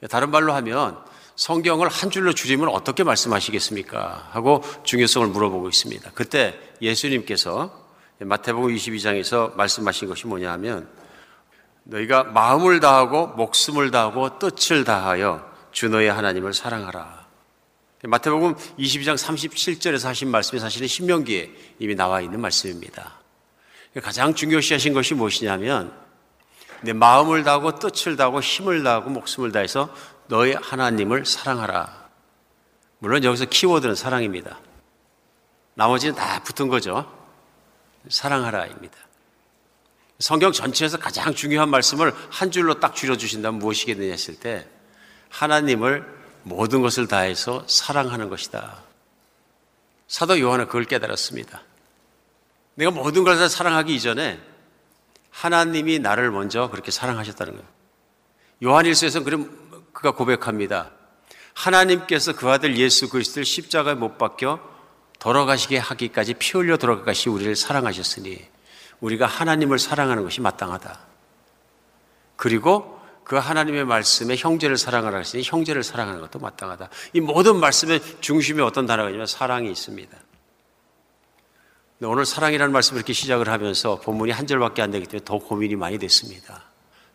[0.09, 0.97] 다른 말로 하면
[1.35, 4.29] 성경을 한 줄로 줄이면 어떻게 말씀하시겠습니까?
[4.31, 6.11] 하고 중요성을 물어보고 있습니다.
[6.13, 7.87] 그때 예수님께서
[8.19, 10.89] 마태복음 22장에서 말씀하신 것이 뭐냐 하면
[11.83, 17.27] 너희가 마음을 다하고 목숨을 다하고 뜻을 다하여 주 너의 하나님을 사랑하라.
[18.03, 23.19] 마태복음 22장 37절에서 하신 말씀이 사실은 신명기에 이미 나와 있는 말씀입니다.
[24.01, 26.06] 가장 중요시하신 것이 무엇이냐면
[26.81, 29.93] 내 마음을 다하고 뜻을 다하고 힘을 다하고 목숨을 다해서
[30.27, 32.07] 너의 하나님을 사랑하라.
[32.99, 34.59] 물론 여기서 키워드는 사랑입니다.
[35.75, 37.11] 나머지는 다 붙은 거죠.
[38.09, 38.97] 사랑하라입니다.
[40.19, 44.67] 성경 전체에서 가장 중요한 말씀을 한 줄로 딱 줄여주신다면 무엇이겠느냐 했을 때
[45.29, 48.81] 하나님을 모든 것을 다해서 사랑하는 것이다.
[50.07, 51.61] 사도 요한은 그걸 깨달았습니다.
[52.75, 54.39] 내가 모든 걸다 사랑하기 이전에
[55.37, 57.67] 하나님이 나를 먼저 그렇게 사랑하셨다는 거예요.
[58.63, 60.89] 요한일서에서 그럼 그가 고백합니다.
[61.53, 64.59] 하나님께서 그 아들 예수 그리스도를 십자가에 못 박혀
[65.19, 68.43] 돌아가시게 하기까지 피 흘려 돌아가시 우리를 사랑하셨으니
[68.99, 70.99] 우리가 하나님을 사랑하는 것이 마땅하다.
[72.35, 76.89] 그리고 그 하나님의 말씀에 형제를 사랑하라 하시니 형제를 사랑하는 것도 마땅하다.
[77.13, 80.17] 이 모든 말씀의 중심에 어떤 단어가 있냐면 사랑이 있습니다.
[82.01, 85.97] 오늘 사랑이라는 말씀을 이렇게 시작을 하면서 본문이 한 절밖에 안 되기 때문에 더 고민이 많이
[85.97, 86.63] 됐습니다.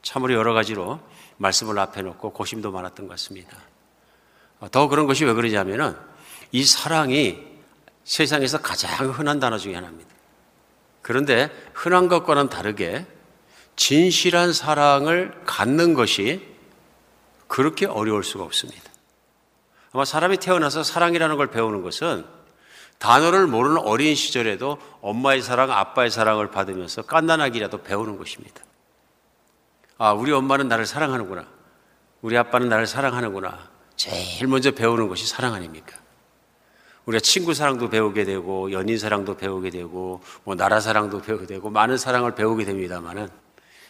[0.03, 0.99] 참으로 여러 가지로
[1.37, 3.57] 말씀을 앞에 놓고 고심도 많았던 것 같습니다.
[4.73, 5.97] 더 그런 것이 왜 그러냐면은
[6.51, 7.39] 이 사랑이
[8.03, 10.11] 세상에서 가장 흔한 단어 중에 하나입니다.
[11.01, 13.07] 그런데 흔한 것과는 다르게
[13.77, 16.45] 진실한 사랑을 갖는 것이
[17.47, 18.91] 그렇게 어려울 수가 없습니다.
[19.93, 22.42] 아마 사람이 태어나서 사랑이라는 걸 배우는 것은
[23.03, 28.63] 단어를 모르는 어린 시절에도 엄마의 사랑, 아빠의 사랑을 받으면서 깐난하기라도 배우는 것입니다.
[29.99, 31.45] 아, 우리 엄마는 나를 사랑하는구나.
[32.21, 33.59] 우리 아빠는 나를 사랑하는구나.
[33.97, 35.97] 제일 먼저 배우는 것이 사랑 아닙니까?
[37.07, 41.99] 우리가 친구 사랑도 배우게 되고 연인 사랑도 배우게 되고 뭐 나라 사랑도 배우게 되고 많은
[41.99, 43.29] 사랑을 배우게 됩니다만은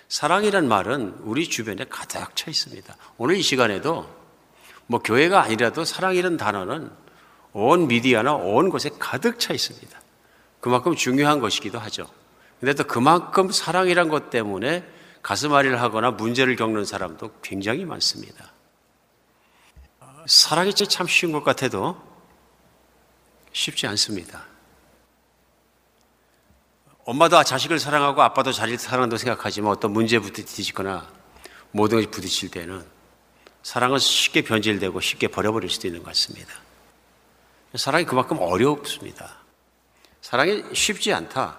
[0.08, 2.96] 사랑이란 말은 우리 주변에 가득 차 있습니다.
[3.18, 4.08] 오늘 이 시간에도
[4.86, 7.01] 뭐 교회가 아니라도 사랑이라는 단어는
[7.52, 10.00] 온 미디어나 온 곳에 가득 차 있습니다.
[10.60, 12.06] 그만큼 중요한 것이기도 하죠.
[12.60, 14.86] 근데 또 그만큼 사랑이란 것 때문에
[15.22, 18.52] 가슴앓이를 하거나 문제를 겪는 사람도 굉장히 많습니다.
[20.26, 22.00] 사랑이 참 쉬운 것 같아도
[23.52, 24.44] 쉽지 않습니다.
[27.04, 31.08] 엄마도 자식을 사랑하고 아빠도 자식을 사랑한다고 생각하지만 어떤 문제에 부딪히거나
[31.72, 32.84] 모든 것이 부딪힐 때는
[33.62, 36.54] 사랑은 쉽게 변질되고 쉽게 버려버릴 수도 있는 것 같습니다.
[37.74, 39.36] 사랑이 그만큼 어렵습니다.
[40.20, 41.58] 사랑이 쉽지 않다.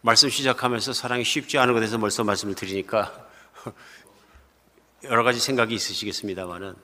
[0.00, 3.26] 말씀 시작하면서 사랑이 쉽지 않은 것에 대해서 벌써 말씀을 드리니까
[5.04, 6.74] 여러 가지 생각이 있으시겠습니다만은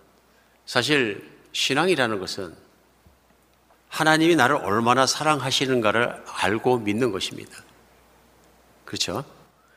[0.66, 2.54] 사실 신앙이라는 것은
[3.88, 7.56] 하나님이 나를 얼마나 사랑하시는가를 알고 믿는 것입니다.
[8.84, 9.24] 그렇죠?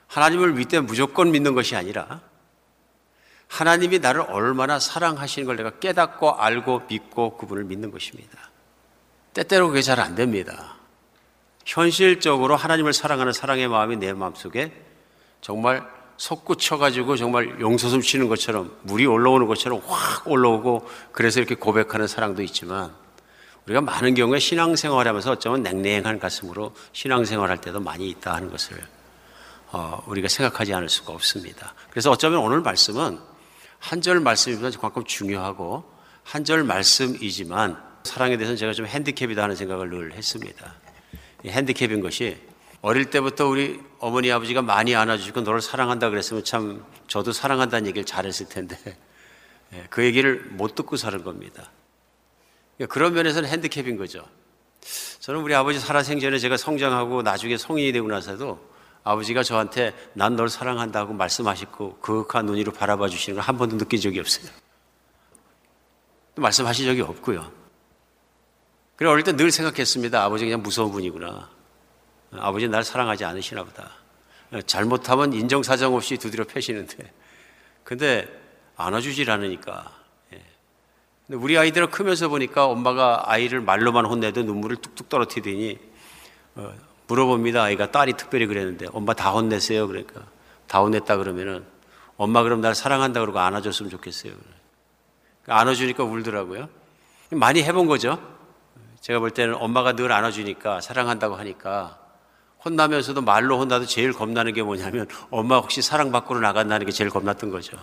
[0.08, 2.22] 하나님을 믿되 무조건 믿는 것이 아니라
[3.48, 8.51] 하나님이 나를 얼마나 사랑하시는 걸 내가 깨닫고 알고 믿고 그분을 믿는 것입니다.
[9.34, 10.76] 때때로 그게 잘 안 됩니다.
[11.66, 14.72] 현실적으로 하나님을 사랑하는 사랑의 마음이 내 마음속에
[15.42, 22.42] 정말 솟구쳐가지고 정말 용서숨 쉬는 것처럼 물이 올라오는 것처럼 확 올라오고 그래서 이렇게 고백하는 사랑도
[22.44, 22.94] 있지만
[23.66, 28.78] 우리가 많은 경우에 신앙생활 하면서 어쩌면 냉랭한 가슴으로 신앙생활 할 때도 많이 있다 하는 것을
[29.72, 31.74] 어, 우리가 생각하지 않을 수가 없습니다.
[31.90, 33.20] 그래서 어쩌면 오늘 말씀은
[33.80, 35.84] 한 절 말씀이보다 그만큼 중요하고
[36.24, 40.76] 한 절 말씀이지만 사랑에 대해서는 제가 좀 핸디캡이다 하는 생각을 늘 했습니다.
[41.46, 42.38] 핸디캡인 것이
[42.82, 48.50] 어릴 때부터 우리 어머니 아버지가 많이 안아주시고 너를 사랑한다 그랬으면 참 저도 사랑한다는 얘기를 잘했을
[48.50, 48.78] 텐데
[49.74, 51.72] 예, 그 얘기를 못 듣고 사는 겁니다.
[52.90, 54.26] 그런 면에서는 핸디캡인 거죠.
[55.20, 58.60] 저는 우리 아버지 살아생전에 제가 성장하고 나중에 성인이 되고 나서도
[59.04, 64.20] 아버지가 저한테 난 널 사랑한다고 말씀하시고 그윽한 눈이로 바라봐 주시는 걸 한 번도 느낀 적이
[64.20, 64.52] 없어요.
[66.36, 67.52] 말씀하신 적이 없고요.
[69.02, 70.24] 그래 어릴 때 늘 생각했습니다.
[70.24, 71.50] 아버지 그냥 무서운 분이구나.
[72.34, 73.90] 아버지 날 사랑하지 않으시나 보다.
[74.68, 77.12] 잘못하면 인정사정 없이 두드려 패시는데.
[77.84, 78.28] 근데
[78.76, 79.92] 안아주질 않으니까.
[80.36, 80.42] 예.
[81.26, 85.80] 근데 우리 아이들은 크면서 보니까 엄마가 아이를 말로만 혼내도 눈물을 뚝뚝 떨어뜨리더니
[86.58, 86.72] 어,
[87.08, 87.64] 물어봅니다.
[87.64, 89.88] 아이가 딸이 특별히 그랬는데 엄마 다 혼냈어요.
[89.88, 90.28] 그러니까
[90.68, 91.66] 다 혼냈다 그러면은
[92.18, 94.34] 엄마 그럼 날 사랑한다 그러고 안아줬으면 좋겠어요.
[95.42, 96.70] 그러니까 안아주니까 울더라고요.
[97.32, 98.40] 많이 해본 거죠.
[99.02, 102.00] 제가 볼 때는 엄마가 늘 안아주니까 사랑한다고 하니까
[102.64, 107.50] 혼나면서도 말로 혼나도 제일 겁나는 게 뭐냐면 엄마 혹시 사랑 밖으로 나간다는 게 제일 겁났던
[107.50, 107.78] 거죠.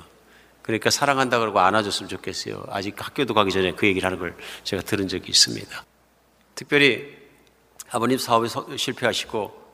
[0.63, 2.65] 그러니까 사랑한다 그러고 안아줬으면 좋겠어요.
[2.69, 5.85] 아직 학교도 가기 전에 그 얘기를 하는 걸 제가 들은 적이 있습니다.
[6.55, 7.17] 특별히
[7.91, 9.69] 아버님 사업에 실패하시고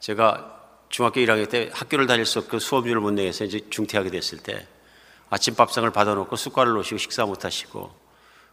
[0.00, 4.66] 제가 중학교 1학년 때 학교를 다닐 수 없고 수업료를 못 내서 이제 중퇴하게 됐을 때
[5.28, 7.99] 아침 밥상을 받아놓고 숟가락을 놓으시고 식사 못 하시고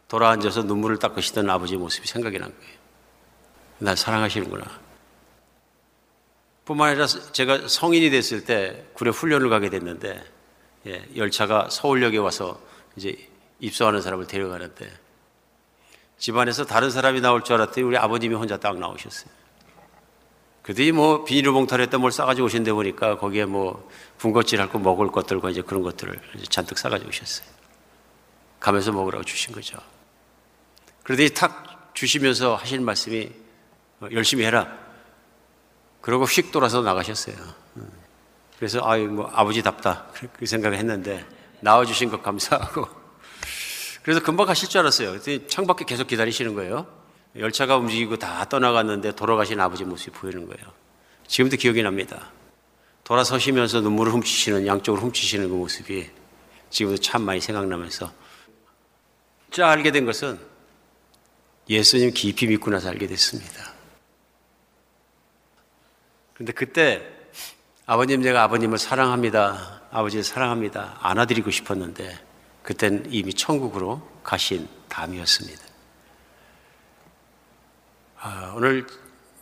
[0.08, 2.78] 돌아앉아서 눈물을 닦으시던 아버지 모습이 생각이 난 거예요.
[3.80, 4.66] 날 사랑하시는구나.
[6.66, 10.24] 뿐만 아니라 제가 성인이 됐을 때 군에 훈련을 가게 됐는데
[10.88, 12.60] 예, 열차가 서울역에 와서
[12.96, 13.16] 이제
[13.60, 14.92] 입소하는 사람을 데려가는데
[16.18, 19.30] 집안에서 다른 사람이 나올 줄 알았더니 우리 아버님이 혼자 딱 나오셨어요.
[20.64, 23.90] 그들이 뭐 비닐봉투를 했다 뭘 싸가지고 오신데 보니까 거기에 뭐
[24.20, 27.48] 군것질 할거 먹을 것들과 이제 그런 것들을 잔뜩 싸가지고 오셨어요.
[28.60, 29.78] 가면서 먹으라고 주신 거죠.
[31.08, 33.32] 그러더니 탁 주시면서 하신 말씀이
[34.02, 34.78] 어, 열심히 해라.
[36.02, 37.38] 그러고 휙 돌아서 나가셨어요.
[37.78, 37.90] 음.
[38.58, 41.26] 그래서 아유 뭐 아버지답다 그 생각을 했는데
[41.62, 42.90] 나와주신 것 감사하고
[44.04, 45.22] 그래서 금방 가실 줄 알았어요.
[45.48, 46.86] 창밖에 계속 기다리시는 거예요.
[47.38, 50.74] 열차가 움직이고 다 떠나갔는데 돌아가신 아버지 모습이 보이는 거예요.
[51.26, 52.32] 지금도 기억이 납니다.
[53.06, 56.10] 돌아서시면서 눈물을 훔치시는 양쪽으로 훔치시는 그 모습이
[56.70, 58.12] 지금도 참 많이 생각나면서
[59.52, 60.38] 자 알게 된 것은
[61.70, 63.74] 예수님 깊이 믿고 나서 알게 됐습니다.
[66.34, 67.02] 그런데 그때
[67.86, 69.82] 아버님 제가 아버님을 사랑합니다.
[69.92, 70.98] 아버지를 사랑합니다.
[71.02, 72.18] 안아드리고 싶었는데
[72.64, 75.66] 그땐 이미 천국으로 가신 다음이었습니다.
[78.20, 78.86] 아, 오늘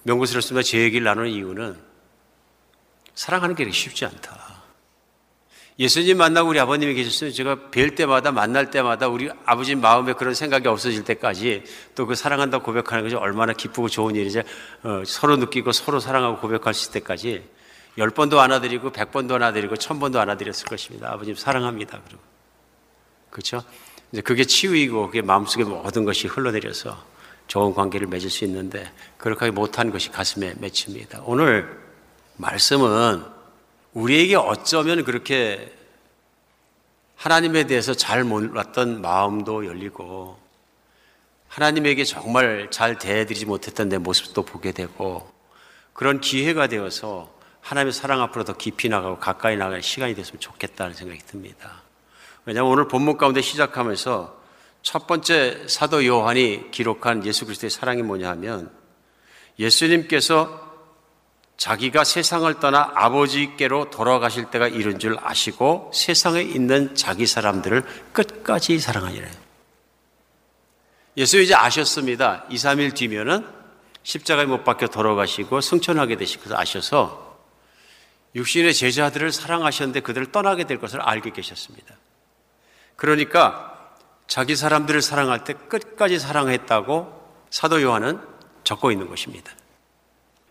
[0.03, 0.63] 명구스럽습니다.
[0.63, 1.81] 제 얘기를 나누는 이유는
[3.15, 4.44] 사랑하는 게 쉽지 않다.
[5.77, 10.67] 예수님 만나고 우리 아버님이 계셨으면 제가 뵐 때마다 만날 때마다 우리 아버지 마음에 그런 생각이
[10.69, 11.63] 없어질 때까지
[11.95, 14.39] 또 그 사랑한다 고백하는 것이 얼마나 기쁘고 좋은 일이지
[14.83, 17.43] 어, 서로 느끼고 서로 사랑하고 고백할 수 있을 때까지
[17.97, 21.11] 열 번도 안아드리고 백 번도 안아드리고 천 번도 안아드렸을 것입니다.
[21.11, 21.99] 아버님 사랑합니다.
[22.05, 22.21] 그리고
[23.29, 23.63] 그렇죠?
[24.11, 26.97] 이제 그게 치유이고 그게 마음속에 모든 것이 흘러내려서
[27.47, 31.23] 좋은 관계를 맺을 수 있는데 그렇게 못한 것이 가슴에 맺힙니다.
[31.25, 31.79] 오늘
[32.37, 33.34] 말씀은
[33.95, 35.71] 우리에게 어쩌면 그렇게
[37.15, 40.37] 하나님에 대해서 잘 몰랐던 마음도 열리고
[41.47, 45.31] 하나님에게 정말 잘 대해드리지 못했던 내 모습도 보게 되고
[45.93, 51.21] 그런 기회가 되어서 하나님의 사랑 앞으로 더 깊이 나가고 가까이 나가는 시간이 됐으면 좋겠다는 생각이
[51.21, 51.81] 듭니다.
[52.43, 54.43] 왜냐하면 오늘 본문 가운데 시작하면서
[54.81, 58.69] 첫 번째 사도 요한이 기록한 예수 그리스도의 사랑이 뭐냐 하면
[59.57, 60.64] 예수님께서
[61.57, 69.27] 자기가 세상을 떠나 아버지께로 돌아가실 때가 이른 줄 아시고 세상에 있는 자기 사람들을 끝까지 사랑하니라.
[71.17, 72.43] 예수 이제 아셨습니다.
[72.49, 73.47] 2, 3일 뒤면은
[74.03, 77.39] 십자가에 못 박혀 돌아가시고 승천하게 것을 아셔서
[78.35, 81.95] 육신의 제자들을 사랑하셨는데 그들을 떠나게 될 것을 알게 계셨습니다.
[82.97, 83.71] 그러니까
[84.27, 88.19] 자기 사람들을 사랑할 때 끝까지 사랑했다고 사도 요한은
[88.63, 89.51] 적고 있는 것입니다.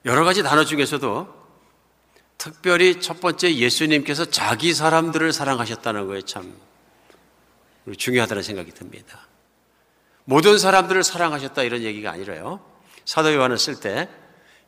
[0.04, 1.44] 여러 가지 단어 중에서도
[2.36, 6.54] 특별히 첫 번째 예수님께서 자기 사람들을 사랑하셨다는 거에 참
[7.96, 9.26] 중요하다는 생각이 듭니다.
[10.24, 12.60] 모든 사람들을 사랑하셨다 이런 얘기가 아니라요.
[13.04, 14.08] 사도 요한을 쓸 때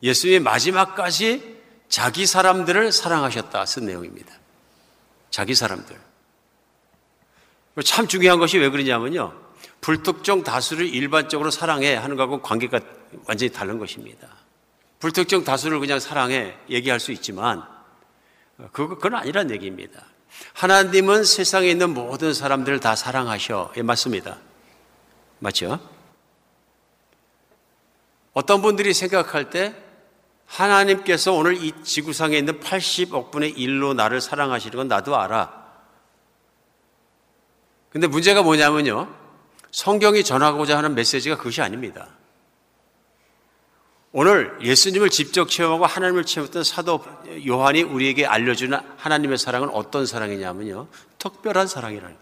[0.01, 1.57] 예수님이 마지막까지
[1.89, 4.33] 자기 사람들을 사랑하셨다 쓴 내용입니다.
[5.29, 5.95] 자기 사람들.
[7.83, 9.33] 참 중요한 것이 왜 그러냐면요.
[9.81, 12.79] 불특정 다수를 일반적으로 사랑해 하는 것하고 관계가
[13.27, 14.27] 완전히 다른 것입니다.
[14.99, 17.63] 불특정 다수를 그냥 사랑해 얘기할 수 있지만
[18.71, 20.03] 그건 아니란 얘기입니다.
[20.53, 23.71] 하나님은 세상에 있는 모든 사람들을 다 사랑하셔.
[23.77, 24.37] 예, 맞습니다.
[25.39, 25.79] 맞죠?
[28.33, 29.75] 어떤 분들이 생각할 때
[30.45, 35.67] 하나님께서 오늘 이 지구상에 있는 80억 분의 1로 나를 사랑하시는 건 나도 알아.
[37.89, 39.13] 근데 문제가 뭐냐면요.
[39.71, 42.16] 성경이 전하고자 하는 메시지가 그것이 아닙니다.
[44.13, 47.03] 오늘 예수님을 직접 체험하고 하나님을 체험했던 사도
[47.45, 50.87] 요한이 우리에게 알려주는 하나님의 사랑은 어떤 사랑이냐면요.
[51.17, 52.15] 특별한 사랑이라는.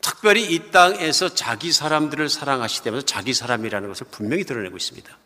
[0.00, 5.16] 특별히 이 땅에서 자기 사람들을 사랑하시다면서 자기 사람이라는 것을 분명히 드러내고 있습니다.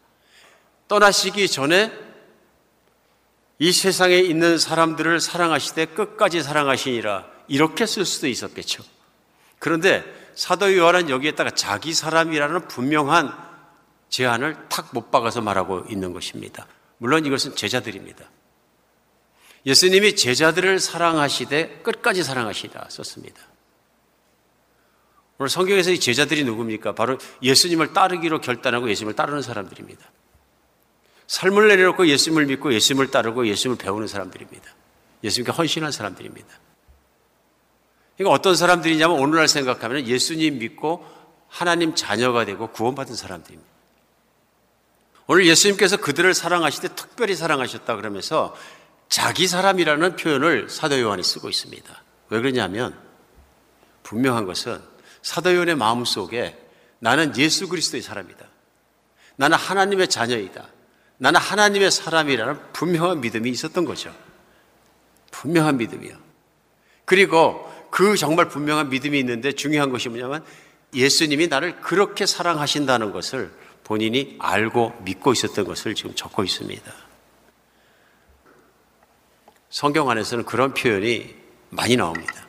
[0.89, 1.93] 떠나시기 전에
[3.59, 8.83] 이 세상에 있는 사람들을 사랑하시되 끝까지 사랑하시니라 이렇게 쓸 수도 있었겠죠.
[9.59, 13.52] 그런데 사도 요한은 여기에다가 자기 사람이라는 분명한
[14.13, 16.67] 제안을 탁 못 박아서 말하고 있는 것입니다.
[16.99, 18.31] 물론 이것은 제자들입니다.
[19.65, 23.41] 예수님이 제자들을 사랑하시되 끝까지 사랑하시다 썼습니다.
[25.39, 26.95] 오늘 성경에서 이 제자들이 누굽니까?
[26.95, 30.05] 바로 예수님을 따르기로 결단하고 예수님을 따르는 사람들입니다.
[31.27, 34.75] 삶을 내려놓고 예수님을 믿고 예수님을 따르고 예수님을 배우는 사람들입니다.
[35.25, 36.49] 예수님께 헌신한 사람들입니다.
[38.21, 41.03] 이거 어떤 사람들이냐면 오늘날 생각하면 예수님 믿고
[41.49, 43.72] 하나님 자녀가 되고 구원받은 사람들입니다.
[45.27, 48.55] 오늘 예수님께서 그들을 사랑하실 때 특별히 사랑하셨다 그러면서
[49.09, 52.03] 자기 사람이라는 표현을 사도 요한이 쓰고 있습니다.
[52.31, 52.99] 왜 그러냐면
[54.03, 54.81] 분명한 것은
[55.23, 56.59] 사도 요한의 마음 속에
[56.99, 58.47] 나는 예수 그리스도의 사람이다.
[59.37, 60.67] 나는 하나님의 자녀이다.
[61.19, 64.15] 나는 하나님의 사람이라는 분명한 믿음이 있었던 거죠.
[65.31, 66.17] 분명한 믿음이요.
[67.05, 70.45] 그리고 그 정말 분명한 믿음이 있는데 중요한 것이 뭐냐면
[70.95, 73.51] 예수님이 나를 그렇게 사랑하신다는 것을
[73.85, 76.93] 본인이 알고 믿고 있었던 것을 지금 적고 있습니다.
[79.71, 81.35] 성경 안에서는 그런 표현이
[81.71, 82.47] 많이 나옵니다.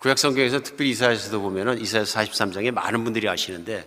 [0.00, 3.86] 구약 성경에서 특별히 이사야서도 보면은 이사야 43장에 많은 분들이 아시는데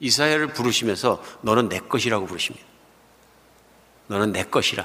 [0.00, 2.66] 이사야를 부르시면서 너는 내 것이라고 부르십니다.
[4.08, 4.84] 너는 내 것이라.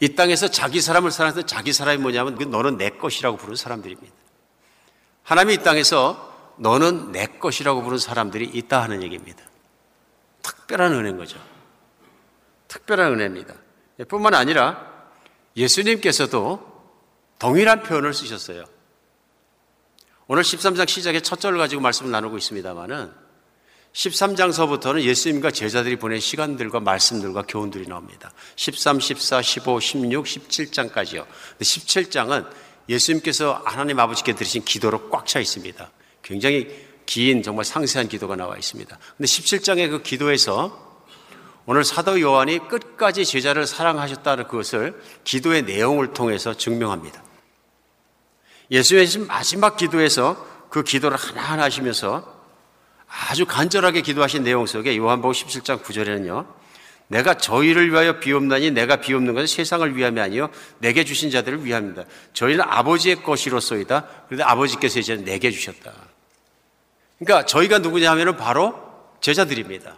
[0.00, 4.12] 이 땅에서 자기 사람을 사랑해서 자기 사람이 뭐냐면 그 너는 내 것이라고 부르는 사람들입니다.
[5.24, 9.42] 하나님이 이 땅에서 너는 내 것이라고 부르는 사람들이 있다 하는 얘기입니다.
[10.50, 11.38] 특별한 은혜인 거죠.
[12.68, 13.54] 특별한 은혜입니다.
[14.08, 14.88] 뿐만 아니라
[15.56, 16.70] 예수님께서도
[17.38, 18.64] 동일한 표현을 쓰셨어요.
[20.26, 23.12] 오늘 13장 시작의 첫 절을 가지고 말씀을 나누고 있습니다만은
[23.92, 28.30] 13장서부터는 예수님과 제자들이 보낸 시간들과 말씀들과 교훈들이 나옵니다.
[28.54, 31.26] 13, 14, 15, 16, 17장까지요.
[31.58, 32.48] 17장은
[32.88, 35.90] 예수님께서 하나님 아버지께 드리신 기도로 꽉 차 있습니다.
[36.22, 38.96] 굉장히 긴 정말 상세한 기도가 나와 있습니다.
[39.16, 41.00] 근데 17장의 그 기도에서
[41.66, 47.20] 오늘 사도 요한이 끝까지 제자를 사랑하셨다는 그것을 기도의 내용을 통해서 증명합니다.
[48.70, 52.32] 예수님의 마지막 기도에서 그 기도를 하나하나 하시면서
[53.08, 56.46] 아주 간절하게 기도하신 내용 속에 요한복음 17장 9절에는요.
[57.08, 60.48] 내가 저희를 위하여 비옵나니 내가 비옵는 것은 세상을 위함이 아니요
[60.78, 62.04] 내게 주신 자들을 위함입니다.
[62.34, 64.06] 저희는 아버지의 것이로소이다.
[64.28, 66.09] 그런데 아버지께서 이제 내게 주셨다.
[67.20, 68.74] 그러니까 저희가 누구냐 하면은 바로
[69.20, 69.94] 제자들입니다.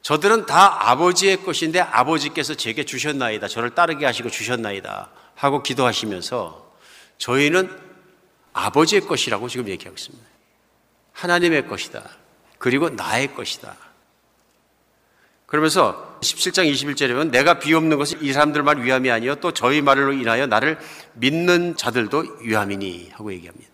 [0.00, 3.48] 저들은 다 아버지의 것인데 아버지께서 제게 주셨나이다.
[3.48, 5.10] 저를 따르게 하시고 주셨나이다.
[5.34, 6.74] 하고 기도하시면서
[7.18, 7.70] 저희는
[8.52, 10.24] 아버지의 것이라고 지금 얘기하고 있습니다.
[11.12, 12.02] 하나님의 것이다.
[12.58, 13.76] 그리고 나의 것이다.
[15.46, 20.12] 그러면서 17장 21절에 보면 내가 비옵는 것은 이 사람들 말 위함이 아니요 또 저희 말로
[20.12, 20.78] 인하여 나를
[21.12, 23.73] 믿는 자들도 위함이니 하고 얘기합니다.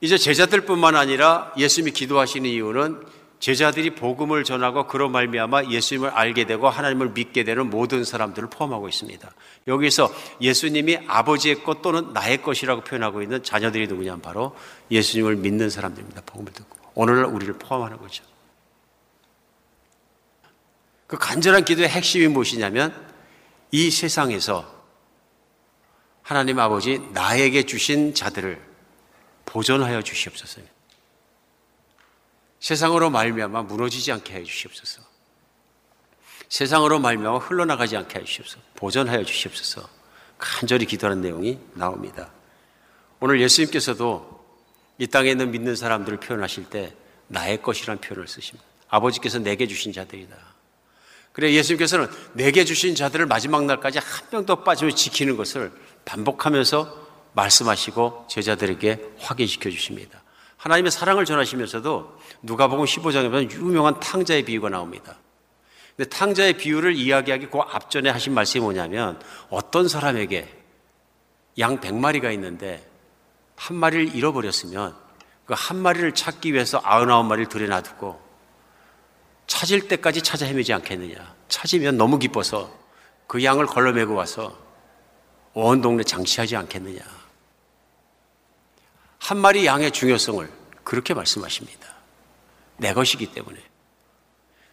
[0.00, 3.04] 이제 제자들뿐만 아니라 예수님이 기도하시는 이유는
[3.38, 9.30] 제자들이 복음을 전하고 그로 말미암아 예수님을 알게 되고 하나님을 믿게 되는 모든 사람들을 포함하고 있습니다.
[9.66, 14.54] 여기서 예수님이 아버지의 것 또는 나의 것이라고 표현하고 있는 자녀들이 누구냐면 바로
[14.90, 16.22] 예수님을 믿는 사람들입니다.
[16.26, 18.24] 복음을 듣고 오늘날 우리를 포함하는 거죠.
[21.06, 22.94] 그 간절한 기도의 핵심이 무엇이냐면
[23.70, 24.80] 이 세상에서
[26.22, 28.69] 하나님 아버지 나에게 주신 자들을
[29.50, 30.60] 보존하여 주시옵소서.
[32.60, 35.02] 세상으로 말미암아 무너지지 않게 해 주시옵소서.
[36.48, 38.60] 세상으로 말미암아 흘러나가지 않게 해 주시옵소서.
[38.76, 39.88] 보존하여 주시옵소서.
[40.38, 42.30] 간절히 기도하는 내용이 나옵니다.
[43.18, 44.40] 오늘 예수님께서도
[44.98, 46.94] 이 땅에 있는 믿는 사람들을 표현하실 때
[47.26, 48.64] 나의 것이라는 표현을 쓰십니다.
[48.88, 50.36] 아버지께서 내게 주신 자들이다.
[51.32, 55.72] 그래 예수님께서는 내게 주신 자들을 마지막 날까지 한 명도 빠지면 지키는 것을
[56.04, 60.22] 반복하면서 말씀하시고 제자들에게 확인시켜 주십니다.
[60.56, 65.16] 하나님의 사랑을 전하시면서도 누가복음 15장에 보면 유명한 탕자의 비유가 나옵니다.
[65.96, 70.48] 근데 탕자의 비유를 이야기하기 그 앞전에 하신 말씀이 뭐냐면 어떤 사람에게
[71.58, 72.86] 양 100마리가 있는데
[73.56, 75.10] 한 마리를 잃어버렸으면
[75.50, 78.20] 그 한 마리를 찾기 위해서 99마리를 들여놔두고
[79.48, 81.34] 찾을 때까지 찾아 헤매지 않겠느냐.
[81.48, 82.72] 찾으면 너무 기뻐서
[83.26, 84.56] 그 양을 걸러매고 와서
[85.52, 87.00] 온 동네 장치하지 않겠느냐.
[89.30, 90.50] 한 마리 양의 중요성을
[90.82, 91.86] 그렇게 말씀하십니다.
[92.78, 93.60] 내 것이기 때문에.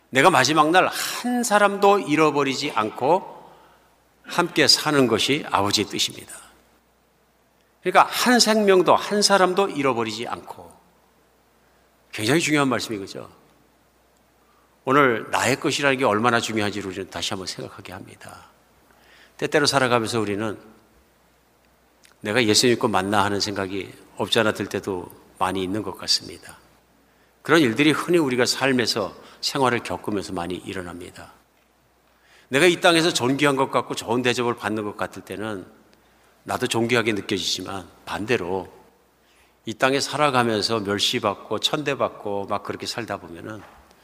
[0.10, 3.52] 내가 마지막 날 한 사람도 잃어버리지 않고
[4.24, 6.34] 함께 사는 것이 아버지의 뜻입니다.
[7.84, 10.76] 그러니까 한 생명도 한 사람도 잃어버리지 않고
[12.12, 13.30] 굉장히 중요한 말씀이 그죠.
[14.86, 18.48] 오늘 나의 것이라는 게 얼마나 중요한지를 우리는 다시 한번 생각하게 합니다.
[19.38, 20.58] 때때로 살아가면서 우리는
[22.28, 25.10] 내가 예수 믿고 만나 하는 생각이 없지 않아 들 때도
[25.40, 26.58] 많이 있는 것 같습니다.
[27.42, 31.32] 그런 일들이 흔히 우리가 삶에서 생활을 겪으면서 많이 일어납니다.
[32.50, 35.66] 내가 이 땅에서 존귀한 것 같고 좋은 대접을 받는 것 같을 때는
[36.44, 38.68] 나도 존귀하게 느껴지지만 반대로
[39.66, 43.62] 이 땅에 살아가면서 멸시받고 천대받고 막 그렇게 살다 보면은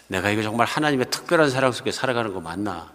[0.08, 2.90] 내가 이거 정말 하나님의 특별한 사랑 속에 살아가는 거 맞나?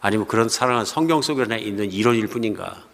[0.00, 2.93] 아니면 그런 사랑은 성경 속에 있는 이론일 뿐인가?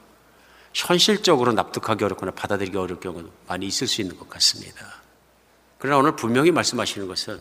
[0.72, 5.00] 현실적으로 납득하기 어렵거나 받아들이기 어려울 경우는 많이 있을 수 있는 것 같습니다.
[5.78, 7.38] 그러나 오늘 분명히 말씀하시는 것은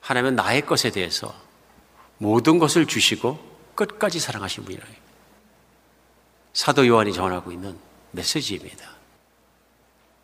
[0.00, 1.34] 하나님은 나의 것에 대해서
[2.18, 3.38] 모든 것을 주시고
[3.74, 4.84] 끝까지 사랑하신 분이라.
[6.52, 7.78] 사도 요한이 전하고 있는
[8.12, 8.90] 메시지입니다.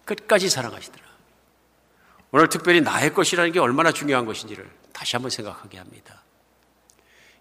[0.05, 1.05] 끝까지 사랑하시더라.
[2.33, 6.23] 오늘 특별히 나의 것이라는 게 얼마나 중요한 것인지를 다시 한번 생각하게 합니다.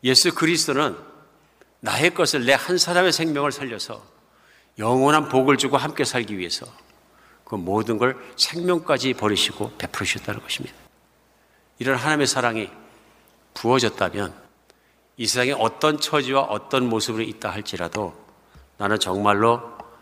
[0.03, 0.97] 예수 그리스도는
[1.79, 4.14] 나의 것을 내 한 사람의 생명을 살려서
[4.77, 6.65] 영원한 복을 주고 함께 살기 위해서
[7.45, 10.75] 그 모든 걸 생명까지 버리시고 베풀으셨다는 것입니다.
[11.79, 12.69] 이런 하나님의 사랑이
[13.53, 14.33] 부어졌다면
[15.17, 18.13] 이 세상에 어떤 처지와 어떤 모습으로 있다 할지라도
[18.77, 19.61] 나는 정말로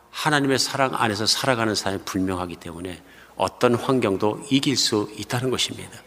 [0.10, 3.04] 하나님의 사랑 안에서 살아가는 사람이 분명하기 때문에
[3.36, 6.02] 어떤 환경도 이길 수 있다는 것입니다.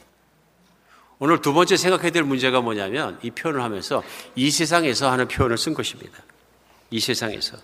[1.18, 4.02] 오늘 두 번째 생각해야 될 문제가 뭐냐면 이 표현을 하면서
[4.34, 6.18] 이 세상에서 하는 표현을 쓴 것입니다.
[6.90, 7.56] 이 세상에서.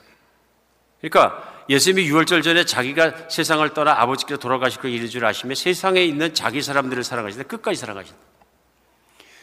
[1.03, 6.33] 그러니까 예수님이 6월절 전에 자기가 세상을 떠나 아버지께로 돌아가실 그 일인 줄 아시며 세상에 있는
[6.33, 8.19] 자기 사람들을 사랑하시는데 끝까지 사랑하신다.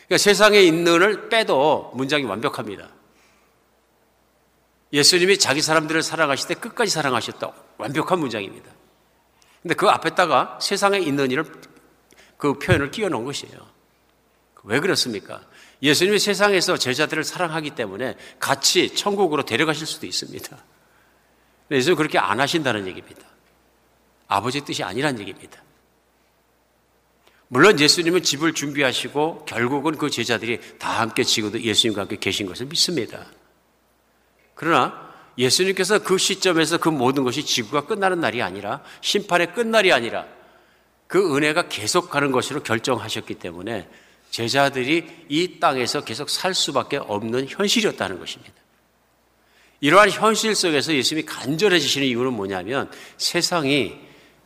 [0.07, 2.89] 그러니까 세상에 있는을 빼도 문장이 완벽합니다.
[4.91, 7.51] 예수님이 자기 사람들을 사랑하실 때 끝까지 사랑하셨다.
[7.77, 8.71] 완벽한 문장입니다.
[9.61, 11.45] 근데 그 앞에다가 세상에 있는 일을
[12.37, 13.67] 그 표현을 끼워 넣은 것이에요.
[14.63, 15.41] 왜 그렇습니까?
[15.81, 20.57] 예수님이 세상에서 제자들을 사랑하기 때문에 같이 천국으로 데려가실 수도 있습니다.
[21.71, 23.21] 예수님 그렇게 안 하신다는 얘기입니다.
[24.27, 25.61] 아버지의 뜻이 아니란 얘기입니다.
[27.47, 33.25] 물론 예수님은 집을 준비하시고 결국은 그 제자들이 다 함께 지금도 예수님과 함께 계신 것을 믿습니다.
[34.53, 40.27] 그러나 예수님께서 그 시점에서 그 모든 것이 지구가 끝나는 날이 아니라 심판의 끝날이 아니라
[41.07, 43.89] 그 은혜가 계속 가는 것으로 결정하셨기 때문에
[44.29, 48.53] 제자들이 이 땅에서 계속 살 수밖에 없는 현실이었다는 것입니다.
[49.81, 53.97] 이러한 현실 속에서 예수님이 간절해지시는 이유는 뭐냐면 세상이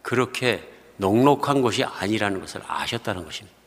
[0.02, 3.64] 그렇게 녹록한 것이 아니라는 것을 아셨다는 것입니다.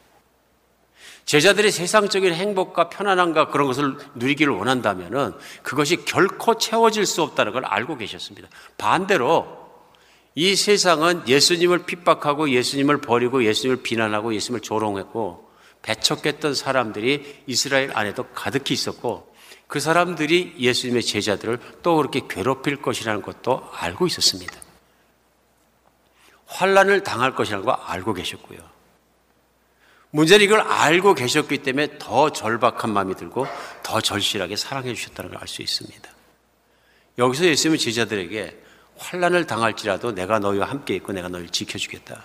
[1.24, 7.96] 제자들이 세상적인 행복과 편안함과 그런 것을 누리기를 원한다면 그것이 결코 채워질 수 없다는 걸 알고
[7.96, 8.48] 계셨습니다.
[8.78, 9.66] 반대로
[10.36, 15.50] 이 세상은 예수님을 핍박하고 예수님을 버리고 예수님을 비난하고 예수님을 조롱했고
[15.82, 19.34] 배척했던 사람들이 이스라엘 안에도 가득히 있었고
[19.68, 24.54] 그 사람들이 예수님의 제자들을 또 그렇게 괴롭힐 것이라는 것도 알고 있었습니다.
[26.46, 28.58] 환란을 당할 것이라는 거 알고 계셨고요.
[30.10, 33.46] 문제는 이걸 알고 계셨기 때문에 더 절박한 마음이 들고
[33.82, 36.10] 더 절실하게 사랑해 주셨다는 걸 알 수 있습니다.
[37.18, 38.62] 여기서 예수님은 제자들에게
[38.98, 42.24] 환란을 당할지라도 내가 너희와 함께 있고 내가 너희를 지켜주겠다.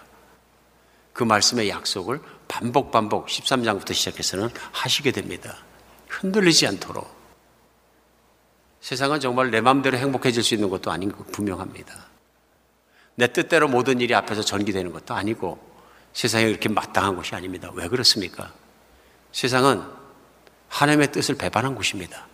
[1.11, 5.57] 그 말씀의 약속을 반복 반복 13장부터 시작해서는 하시게 됩니다.
[6.07, 7.20] 흔들리지 않도록.
[8.81, 11.93] 세상은 정말 내 마음대로 행복해질 수 있는 것도 아닌 거 분명합니다.
[13.15, 15.59] 내 뜻대로 모든 일이 앞에서 전기되는 것도 아니고
[16.13, 17.69] 세상에 그렇게 마땅한 곳이 아닙니다.
[17.75, 18.51] 왜 그렇습니까?
[19.31, 19.83] 세상은
[20.67, 22.27] 하나님의 뜻을 배반한 곳입니다.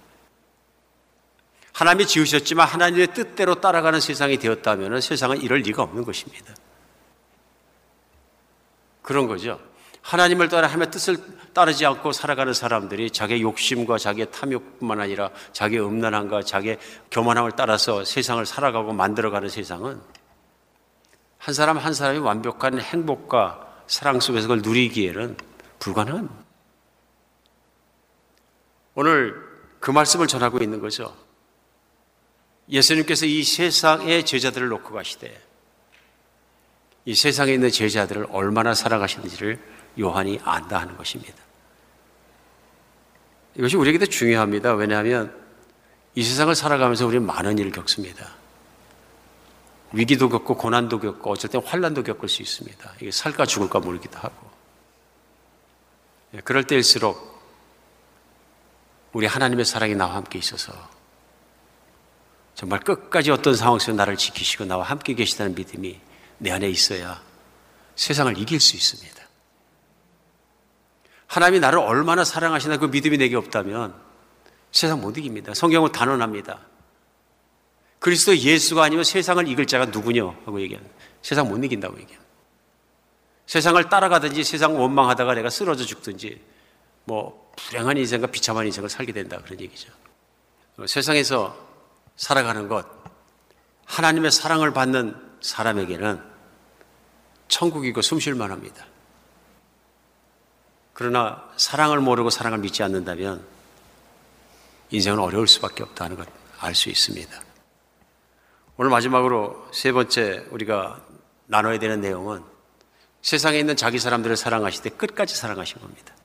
[1.74, 6.56] 하나님이 지으셨지만 하나님의 뜻대로 따라가는 세상이 되었다면 세상은 이럴 리가 없는 것입니다.
[9.02, 9.60] 그런 거죠.
[10.02, 11.18] 하나님을 따라 하나님의 뜻을
[11.58, 16.78] 따르지 않고 살아가는 사람들이 자기의 욕심과 자기의 탐욕뿐만 아니라 자기의 음란함과 자기의
[17.10, 20.00] 교만함을 따라서 세상을 살아가고 만들어가는 세상은
[21.40, 25.36] 한 사람 한 사람이 완벽한 행복과 사랑 속에서 그걸 누리기에는
[25.80, 26.30] 불가능한
[28.94, 29.36] 오늘
[29.80, 31.18] 그 말씀을 전하고 있는 거죠.
[32.70, 35.42] 예수님께서 이 세상의 제자들을 놓고 가시되
[37.06, 39.60] 이 세상에 있는 제자들을 얼마나 사랑하시는지를
[40.00, 41.47] 요한이 안다 하는 것입니다.
[43.58, 44.74] 이것이 우리에게도 중요합니다.
[44.74, 45.36] 왜냐하면
[46.16, 48.36] 이 세상을 살아가면서 우리는 많은 일을 겪습니다.
[49.94, 52.94] 위기도 겪고 고난도 겪고 때 환란도 겪을 수 있습니다.
[53.02, 54.48] 이게 살까 죽을까 모르기도 하고
[56.34, 57.38] 예, 그럴 때일수록
[59.14, 60.74] 우리 하나님의 사랑이 나와 함께 있어서
[62.54, 66.00] 정말 끝까지 어떤 상황 속에 나를 지키시고 나와 함께 계시다는 믿음이
[66.40, 67.22] 내 안에 있어야
[67.96, 69.17] 세상을 이길 수 있습니다.
[71.28, 73.94] 하나님이 나를 얼마나 사랑하시나 그 믿음이 내게 없다면
[74.72, 75.54] 세상 못 이깁니다.
[75.54, 76.60] 성경은 단언합니다.
[78.00, 80.94] 그리스도 예수가 아니면 세상을 이길 자가 누구냐 하고 얘기합니다.
[81.22, 82.28] 세상 못 이긴다고 얘기합니다.
[83.46, 86.42] 세상을 따라가든지 세상 원망하다가 내가 쓰러져 죽든지
[87.06, 89.92] 뭐 불행한 인생과 비참한 인생을 살게 된다 그런 얘기죠.
[90.86, 91.58] 세상에서
[92.18, 92.86] 살아가는 것
[93.86, 96.22] 하나님의 사랑을 받는 사람에게는
[97.48, 98.86] 천국이고 숨쉴 만합니다.
[100.98, 103.46] 그러나 사랑을 모르고 사랑을 믿지 않는다면
[104.90, 106.18] 인생은 어려울 수밖에 없다는
[106.58, 107.40] 걸알수 있습니다.
[108.78, 111.00] 오늘 마지막으로 세 번째 우리가
[111.46, 112.44] 나눠야 되는 내용은
[113.22, 116.16] 세상에 있는 자기 사람들을 사랑하실 때 끝까지 사랑하신 겁니다.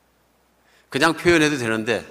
[0.89, 2.11] 그냥 표현해도 되는데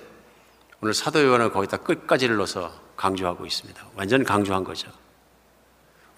[0.81, 3.87] 오늘 사도 요한은 거기다 끝까지를 넣어서 강조하고 있습니다.
[3.95, 4.91] 완전 강조한 거죠.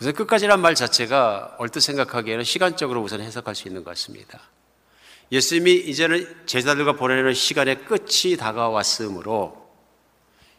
[0.01, 4.41] 우선 끝까지란 말 자체가 얼뜻 생각하기에는 시간적으로 우선 해석할 수 있는 것 같습니다.
[5.33, 9.63] 예수님이 이제는 제자들과 보내는 시간의 끝이 다가왔으므로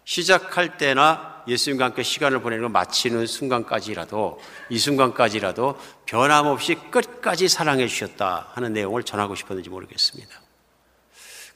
[0.04, 8.50] 시작할 때나 예수님과 함께 시간을 보내는 걸 마치는 순간까지라도 이 순간까지라도 변함없이 끝까지 사랑해 주셨다
[8.52, 10.40] 하는 내용을 전하고 싶었는지 모르겠습니다.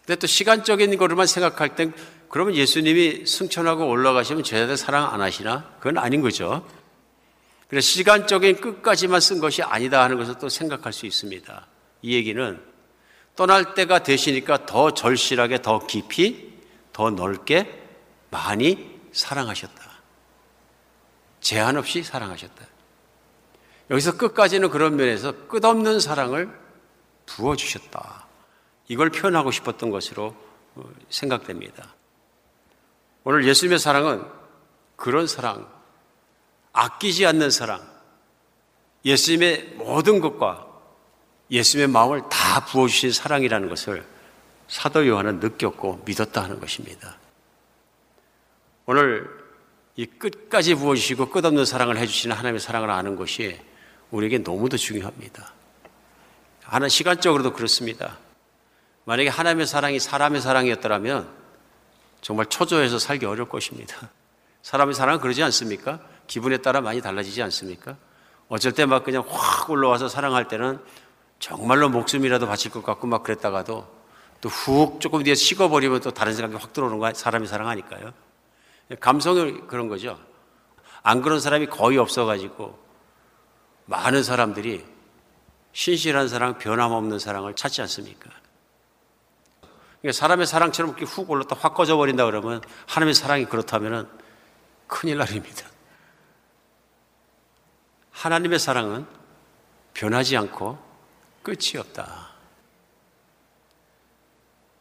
[0.07, 1.93] 근데 또 시간적인 거로만 생각할 땐
[2.29, 5.75] 그러면 예수님이 승천하고 올라가시면 제자들 사랑 안 하시나?
[5.79, 6.65] 그건 아닌 거죠.
[7.67, 11.67] 그래서 시간적인 끝까지만 쓴 것이 아니다 하는 것을 또 생각할 수 있습니다.
[12.03, 12.78] 이 얘기는
[13.39, 16.59] 떠날 때가 되시니까 더 절실하게, 더 깊이,
[16.93, 17.87] 더 넓게
[18.33, 19.81] 많이 사랑하셨다.
[21.41, 22.67] 제한 없이 사랑하셨다.
[23.91, 26.51] 여기서 끝까지는 그런 면에서 끝없는 사랑을
[27.27, 28.27] 부어주셨다.
[28.89, 30.35] 이걸 표현하고 싶었던 것으로
[30.75, 31.95] 어, 생각됩니다.
[33.23, 34.25] 오늘 예수님의 사랑은
[34.97, 35.73] 그런 사랑,
[36.73, 37.89] 아끼지 않는 사랑,
[39.05, 40.68] 예수님의 모든 것과
[41.51, 44.05] 예수님의 마음을 다 부어주신 사랑이라는 것을
[44.69, 47.17] 사도 요한은 느꼈고 믿었다 하는 것입니다.
[48.87, 49.29] 오늘
[49.97, 53.59] 이 끝까지 부어주시고 끝없는 사랑을 해주시는 하나님의 사랑을 아는 것이
[54.11, 55.53] 우리에게 너무도 중요합니다.
[56.63, 58.19] 하나 시간적으로도 그렇습니다.
[59.05, 61.29] 만약에 하나님의 사랑이 사람의 사랑이었더라면
[62.21, 64.11] 정말 초조해서 살기 어려울 것입니다.
[64.63, 66.01] 사람의 사랑은 그러지 않습니까?
[66.27, 67.97] 기분에 따라 많이 달라지지 않습니까?
[68.49, 70.79] 어쩔 때 막 그냥 확 올라와서 사랑할 때는
[71.39, 73.99] 정말로 목숨이라도 바칠 것 같고 막 그랬다가도
[74.41, 78.13] 또 훅 조금 뒤에 식어버리면 또 다른 생각이 확 들어오는 거 사람이 사랑하니까요.
[79.01, 80.19] 감성이 그런 거죠.
[81.03, 82.79] 안 그런 사람이 거의 없어가지고
[83.87, 84.85] 많은 사람들이
[85.73, 88.31] 신실한 사랑, 변함없는 사랑을 찾지 않습니까?
[90.01, 94.09] 그러니까 사람의 사랑처럼 이렇게 훅 올랐다 확 꺼져버린다 그러면 하나님의 사랑이 그렇다면
[94.87, 95.67] 큰일 날입니다.
[98.13, 99.07] 하나님의 사랑은
[99.95, 100.88] 변하지 않고
[101.49, 102.29] 끝이 없다.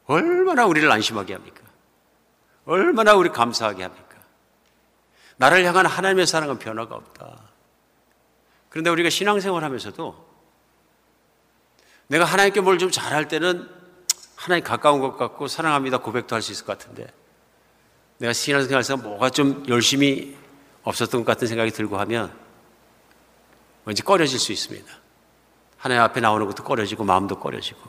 [0.05, 1.61] 얼마나 우리를 안심하게 합니까?
[2.65, 4.18] 얼마나 우리 감사하게 합니까?
[5.38, 7.41] 나를 향한 하나님의 사랑은 변화가 없다.
[8.68, 10.28] 그런데 우리가 신앙생활 하면서도
[12.07, 13.70] 내가 하나님께 뭘 좀 잘할 때는
[14.36, 17.07] 하나님 가까운 것 같고 사랑합니다 고백도 할 수 있을 것 같은데
[18.18, 20.38] 내가 신앙생활에서 뭐가 좀 열심히
[20.84, 22.38] 없었던 것 같은 생각이 들고 하면
[23.86, 25.07] 왠지 꺼려질 수 있습니다.
[25.78, 27.80] 하나님 앞에 나오는 것도 꺼려지고 마음도 꺼려지고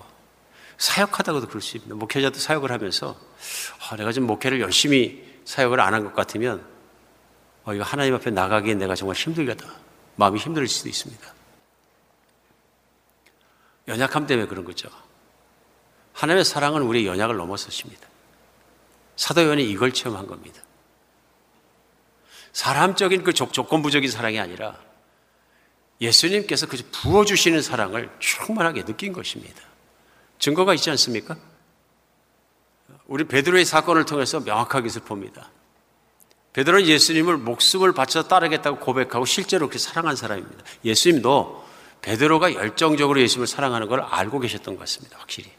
[0.77, 1.97] 사역하다가도 그럴 수 있습니다.
[1.97, 3.17] 목회자도 사역을 하면서
[3.91, 6.65] 아, 내가 좀 목회를 열심히 사역을 안 한 것 같으면
[7.65, 9.67] 어, 이거 하나님 앞에 나가기엔 내가 정말 힘들겠다.
[10.17, 11.35] 마음이 힘들 수도 있습니다.
[13.89, 14.89] 연약함 때문에 그런 거죠.
[16.13, 18.07] 하나님의 사랑은 우리의 연약을 넘어서십니다.
[19.17, 20.63] 사도 요한이 이걸 체험한 겁니다.
[22.53, 24.77] 사람적인 그 조건부적인 사랑이 아니라
[26.01, 29.63] 예수님께서 그 부어주시는 사랑을 충만하게 느낀 것입니다.
[30.39, 31.37] 증거가 있지 않습니까?
[33.07, 35.47] 우리 베드로의 사건을 통해서 명확하게 슬픕니다.
[36.53, 40.65] 베드로는 예수님을 목숨을 바쳐 따르겠다고 고백하고 실제로 그렇게 사랑한 사람입니다.
[40.85, 41.67] 예수님도
[42.03, 45.19] 베드로가 열정적으로 예수님을 사랑하는 걸 알고 계셨던 것 같습니다.
[45.19, 45.51] 확실히.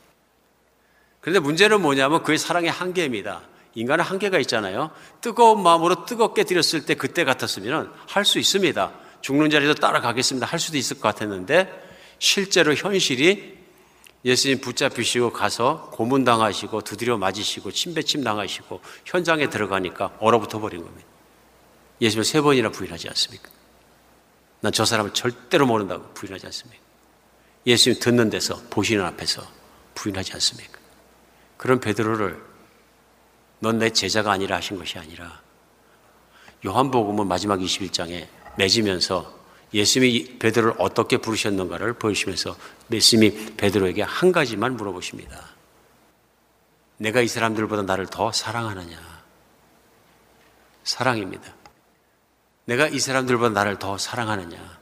[1.21, 3.41] 그런데 문제는 뭐냐면 그의 사랑의 한계입니다.
[3.75, 4.91] 인간은 한계가 있잖아요.
[5.21, 8.91] 뜨거운 마음으로 뜨겁게 드렸을 때 그때 같았으면 할 수 있습니다.
[9.22, 10.45] 죽는 자리도 따라가겠습니다.
[10.45, 11.88] 할 수도 있을 것 같았는데
[12.20, 13.57] 실제로 현실이
[14.26, 21.07] 예수님 붙잡히시고 가서 고문당하시고 두드려 맞으시고 침배침 당하시고 현장에 들어가니까 얼어붙어 버린 겁니다.
[22.01, 23.49] 예수님 세 번이나 부인하지 않습니까?
[24.61, 26.84] 난 저 사람을 절대로 모른다고 부인하지 않습니까?
[27.65, 29.41] 예수님 듣는 데서 보시는 앞에서
[29.95, 30.80] 부인하지 않습니까?
[31.57, 32.41] 그런 베드로를
[33.61, 35.41] 넌 내 제자가 아니라 하신 것이 아니라
[36.65, 38.28] 요한복음은 마지막 21장에
[38.60, 39.39] 맺으면서
[39.74, 42.55] 예수님이 베드로를 어떻게 부르셨는가를 보여주시면서
[42.91, 45.49] 예수님이 베드로에게 한 가지만 물어보십니다.
[46.97, 48.97] 내가 이 사람들보다 나를 더 사랑하느냐?
[50.84, 51.53] 사랑입니다.
[52.66, 54.80] 내가 이 사람들보다 나를 더 사랑하느냐?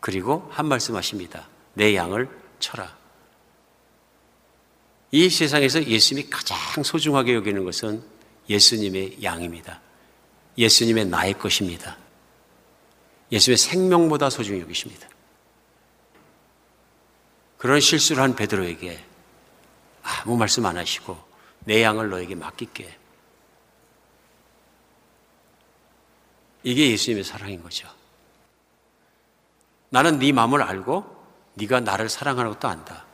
[0.00, 1.48] 그리고 한 말씀 하십니다.
[1.74, 2.28] 내 양을
[2.60, 2.96] 쳐라.
[5.10, 8.02] 이 세상에서 예수님이 가장 소중하게 여기는 것은
[8.48, 9.80] 예수님의 양입니다.
[10.56, 11.96] 예수님의 나의 것입니다.
[13.30, 15.08] 예수님의 생명보다 소중히 여기십니다.
[17.58, 19.04] 그런 실수를 한 베드로에게
[20.02, 21.18] 아무 말씀 안 하시고
[21.60, 22.98] 내 양을 너에게 맡길게.
[26.62, 27.88] 이게 예수님의 사랑인 거죠.
[29.90, 31.16] 나는 네 마음을 알고
[31.54, 33.04] 네가 나를 사랑하는 것도 안다.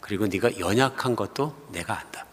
[0.00, 2.26] 그리고 네가 연약한 것도 내가 안다.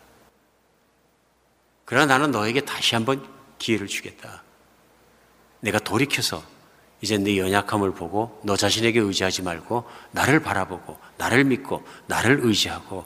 [1.86, 3.28] 그러나 나는 너에게 다시 한번
[3.60, 4.44] 기회를 주겠다.
[5.60, 6.44] 내가 돌이켜서
[7.02, 13.06] 이제 네 연약함을 보고 너 자신에게 의지하지 말고 나를 바라보고 나를 믿고 나를 의지하고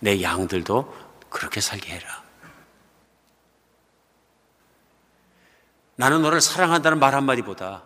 [0.00, 0.94] 내 양들도
[1.30, 2.22] 그렇게 살게 해라.
[5.96, 7.82] 나는 너를 사랑한다는 말 한마디보다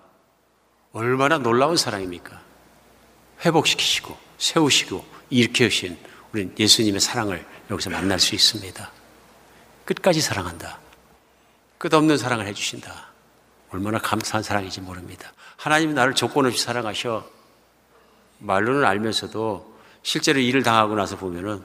[0.92, 2.40] 얼마나 놀라운 사랑입니까?
[3.44, 5.99] 회복시키시고 세우시고 일으키신
[6.32, 8.90] 우리 예수님의 사랑을 여기서 만날 수 있습니다.
[9.84, 10.78] 끝까지 사랑한다.
[11.78, 13.15] 끝없는 사랑을 해주신다.
[13.70, 15.32] 얼마나 감사한 사랑인지 모릅니다.
[15.56, 17.28] 하나님이 나를 조건 없이 사랑하셔.
[18.38, 21.64] 말로는 알면서도 실제로 일을 당하고 나서 보면은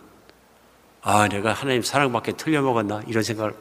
[1.02, 3.04] 아, 내가 하나님 사랑밖에 틀려먹었나?
[3.08, 3.56] 이런 생각을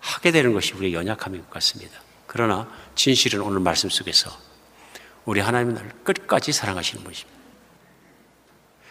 [0.00, 2.00] 하게 되는 것이 우리의 연약함인 것 같습니다.
[2.26, 4.30] 그러나 진실은 오늘 말씀 속에서
[5.24, 7.38] 우리 하나님은 나를 끝까지 사랑하시는 분이십니다.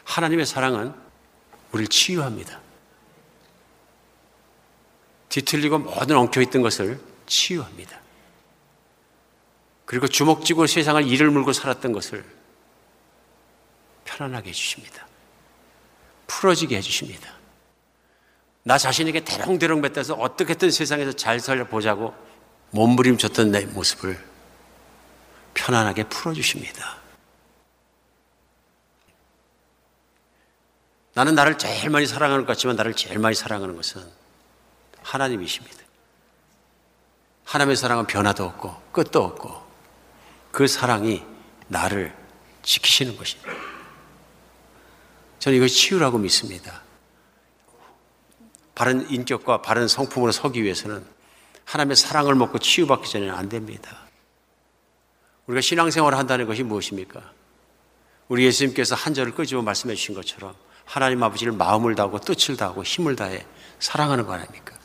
[0.04, 0.94] 하나님의 사랑은
[1.72, 2.60] 우리를 치유합니다.
[5.30, 8.00] 뒤틀리고 모든 엉켜있던 것을 치유합니다.
[9.88, 12.24] 그리고 주먹쥐고 세상을 이를 물고 살았던 것을
[14.04, 15.08] 편안하게 해주십니다.
[16.28, 17.32] 풀어지게 해주십니다.
[18.64, 22.14] 나 자신에게 대롱대롱 뱉어서 어떻게든 세상에서 잘 살려보자고
[22.72, 24.22] 몸부림쳤던 내 모습을
[25.54, 26.98] 편안하게 풀어주십니다.
[31.14, 34.06] 나는 나를 제일 많이 사랑하는 것 같지만 나를 제일 많이 사랑하는 것은
[35.02, 35.78] 하나님이십니다.
[37.46, 39.67] 하나님의 사랑은 변화도 없고 끝도 없고
[40.58, 41.24] 그 사랑이
[41.68, 42.12] 나를
[42.64, 43.52] 지키시는 것입니다.
[45.38, 46.82] 저는 이걸 치유라고 믿습니다.
[48.74, 51.06] 바른 인격과 바른 성품으로 서기 위해서는
[51.64, 54.00] 하나님의 사랑을 먹고 치유받기 전에는 안 됩니다.
[55.46, 57.22] 우리가 신앙생활을 한다는 것이 무엇입니까?
[58.28, 60.56] 우리 예수님께서 한 절을 끄집어 말씀해 주신 것처럼
[60.86, 63.46] 하나님 아버지를 마음을 다하고 뜻을 다하고 힘을 다해
[63.78, 64.76] 사랑하는 거 아닙니까?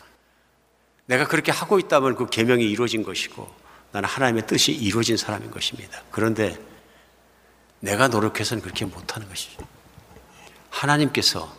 [1.07, 3.62] 내가 그렇게 하고 있다면 그 계명이 이루어진 것이고
[3.93, 6.03] 나는 하나님의 뜻이 이루어진 사람인 것입니다.
[6.11, 6.59] 그런데
[7.81, 9.67] 내가 노력해서는 그렇게 못하는 것이죠.
[10.71, 11.55] 하나님께서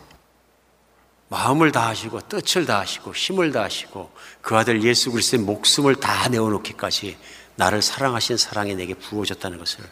[1.28, 7.16] 마음을 다하시고 뜻을 다하시고 힘을 다하시고 그 아들 예수 그리스도의 목숨을 다 내어놓기까지
[7.56, 9.84] 나를 사랑하신 사랑이 내게 부어졌다는 것을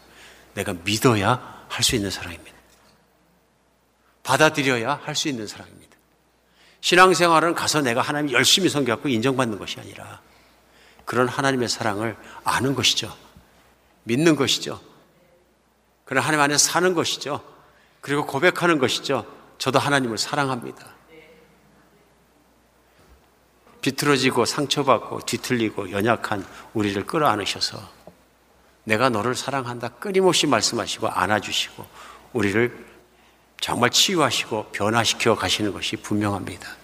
[0.55, 2.53] 내가 믿어야 할 수 있는 사랑입니다.
[4.23, 5.97] 받아들여야 할 수 있는 사랑입니다.
[6.81, 10.21] 신앙생활은 가서 내가 하나님 열심히 섬겨갖고 인정받는 것이 아니라
[11.05, 13.15] 그런 하나님의 사랑을 아는 것이죠.
[14.05, 14.81] 믿는 것이죠.
[16.05, 17.43] 그런 하나님 안에 사는 것이죠.
[18.01, 19.27] 그리고 고백하는 것이죠.
[19.59, 20.87] 저도 하나님을 사랑합니다.
[23.81, 27.79] 비틀어지고 상처받고 뒤틀리고 연약한 우리를 끌어안으셔서
[28.85, 31.87] 내가 너를 사랑한다 끊임없이 말씀하시고 안아주시고
[32.33, 32.87] 우리를
[33.61, 36.82] 정말 치유하시고 변화시켜 가시는 것이 분명합니다.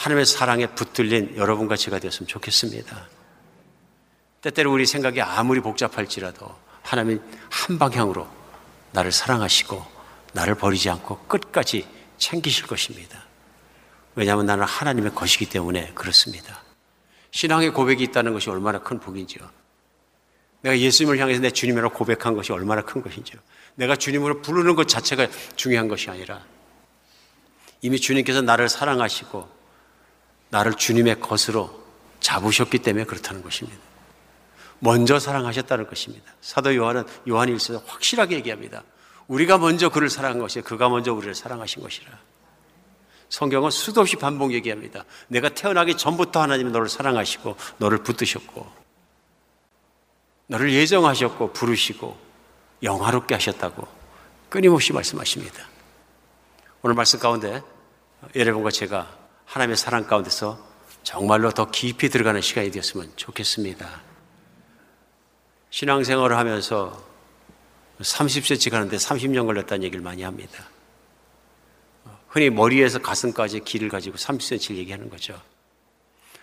[0.00, 3.06] 하나님의 사랑에 붙들린 여러분과 제가 되었으면 좋겠습니다.
[4.40, 7.20] 때때로 우리 생각이 아무리 복잡할지라도 하나님
[7.50, 8.26] 한 방향으로
[8.92, 9.84] 나를 사랑하시고
[10.32, 11.86] 나를 버리지 않고 끝까지
[12.16, 13.22] 챙기실 것입니다.
[14.14, 16.62] 왜냐하면 나는 하나님의 것이기 때문에 그렇습니다.
[17.32, 19.46] 신앙의 고백이 있다는 것이 얼마나 큰 복인지요.
[20.62, 23.38] 내가 예수님을 향해서 내 주님이라고 고백한 것이 얼마나 큰 것인지요.
[23.74, 26.42] 내가 주님으로 부르는 것 자체가 중요한 것이 아니라
[27.82, 29.59] 이미 주님께서 나를 사랑하시고
[30.50, 31.80] 나를 주님의 것으로
[32.20, 33.78] 잡으셨기 때문에 그렇다는 것입니다.
[34.80, 36.32] 먼저 사랑하셨다는 것입니다.
[36.40, 38.82] 사도 요한은 요한 일서에서 확실하게 얘기합니다.
[39.28, 42.10] 우리가 먼저 그를 사랑한 것이 그가 먼저 우리를 사랑하신 것이라.
[43.28, 45.04] 성경은 수도 없이 반복 얘기합니다.
[45.28, 48.80] 내가 태어나기 전부터 하나님이 너를 사랑하시고 너를 붙드셨고
[50.48, 52.18] 너를 예정하셨고 부르시고
[52.82, 53.86] 영화롭게 하셨다고
[54.48, 55.64] 끊임없이 말씀하십니다.
[56.82, 57.62] 오늘 말씀 가운데
[58.34, 59.19] 여러분과 제가
[59.50, 60.64] 하나님의 사랑 가운데서
[61.02, 64.00] 정말로 더 깊이 들어가는 시간이 되었으면 좋겠습니다.
[65.70, 67.04] 신앙생활을 하면서
[68.00, 70.64] 30cm 가는데 30년 걸렸다는 얘기를 많이 합니다.
[72.28, 75.40] 흔히 머리에서 가슴까지 길을 가지고 30cm 얘기하는 거죠.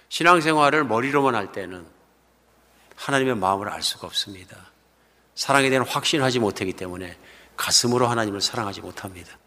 [0.09, 1.85] 신앙생활을 머리로만 할 때는
[2.97, 4.57] 하나님의 마음을 알 수가 없습니다.
[5.33, 7.17] 사랑에 대한 확신하지 못하기 때문에
[7.55, 9.37] 가슴으로 하나님을 사랑하지 못합니다.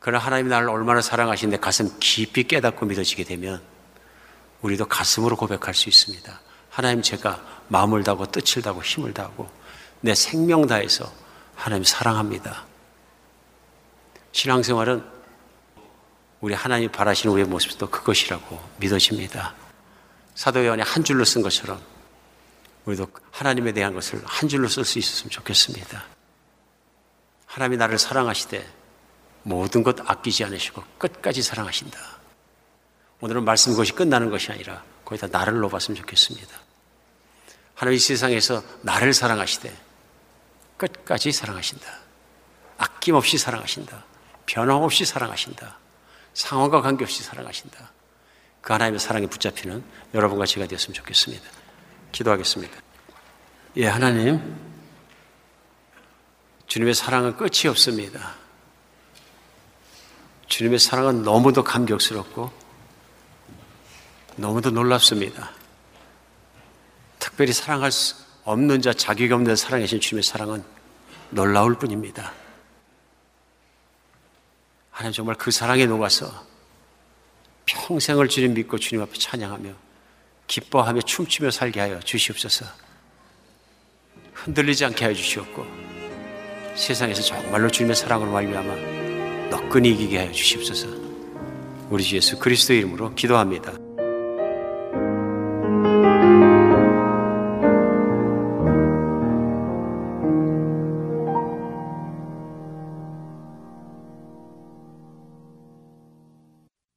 [0.00, 3.60] 그러나 하나님이 나를 얼마나 사랑하시는데 가슴 깊이 깨닫고 믿어지게 되면
[4.62, 6.40] 우리도 가슴으로 고백할 수 있습니다.
[6.70, 9.48] 하나님 제가 마음을 다하고 뜻을 다하고 힘을 다하고
[10.00, 11.12] 내 생명 다해서
[11.54, 12.64] 하나님 사랑합니다.
[14.32, 15.04] 신앙생활은
[16.40, 19.54] 우리 하나님 바라시는 우리의 모습도 그것이라고 믿어집니다.
[20.36, 21.80] 사도 요한이 한 줄로 쓴 것처럼
[22.84, 26.04] 우리도 하나님에 대한 것을 한 줄로 쓸 수 있었으면 좋겠습니다.
[27.46, 28.77] 하나님이 나를 사랑하시되
[29.48, 31.98] 모든 것 아끼지 않으시고 끝까지 사랑하신다.
[33.20, 36.54] 오늘은 말씀 것이 끝나는 것이 아니라 거기다 나를 놓았으면 좋겠습니다.
[37.74, 39.74] 하나님 이 세상에서 나를 사랑하시되
[40.76, 41.86] 끝까지 사랑하신다.
[42.76, 44.04] 아낌없이 사랑하신다.
[44.44, 45.78] 변함없이 사랑하신다.
[46.34, 47.90] 상황과 관계없이 사랑하신다.
[48.60, 49.82] 그 하나님의 사랑에 붙잡히는
[50.12, 51.48] 여러분과 제가 되었으면 좋겠습니다.
[52.12, 52.76] 기도하겠습니다.
[53.76, 54.56] 예, 하나님.
[56.66, 58.47] 주님의 사랑은 끝이 없습니다.
[60.48, 62.50] 주님의 사랑은 너무도 감격스럽고
[64.36, 65.52] 너무도 놀랍습니다.
[67.18, 70.64] 특별히 사랑할 수 없는 자, 자격이 없는 사랑하신 주님의 사랑은
[71.30, 72.32] 놀라울 뿐입니다.
[74.90, 76.46] 하나님 정말 그 사랑에 녹아서
[77.66, 79.70] 평생을 주님 믿고 주님 앞에 찬양하며
[80.46, 82.64] 기뻐하며 춤추며 살게 하여 주시옵소서.
[84.32, 85.66] 흔들리지 않게 하여 주시옵고
[86.74, 89.07] 세상에서 정말로 주님의 사랑으로 말미암아
[89.50, 90.88] 너끈히 이기게 하여 주시옵소서.
[91.90, 93.72] 우리 주 예수 그리스도 이름으로 기도합니다.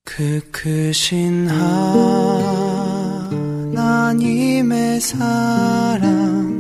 [0.04, 1.47] 그 크신
[3.74, 6.52] 하나님의 사랑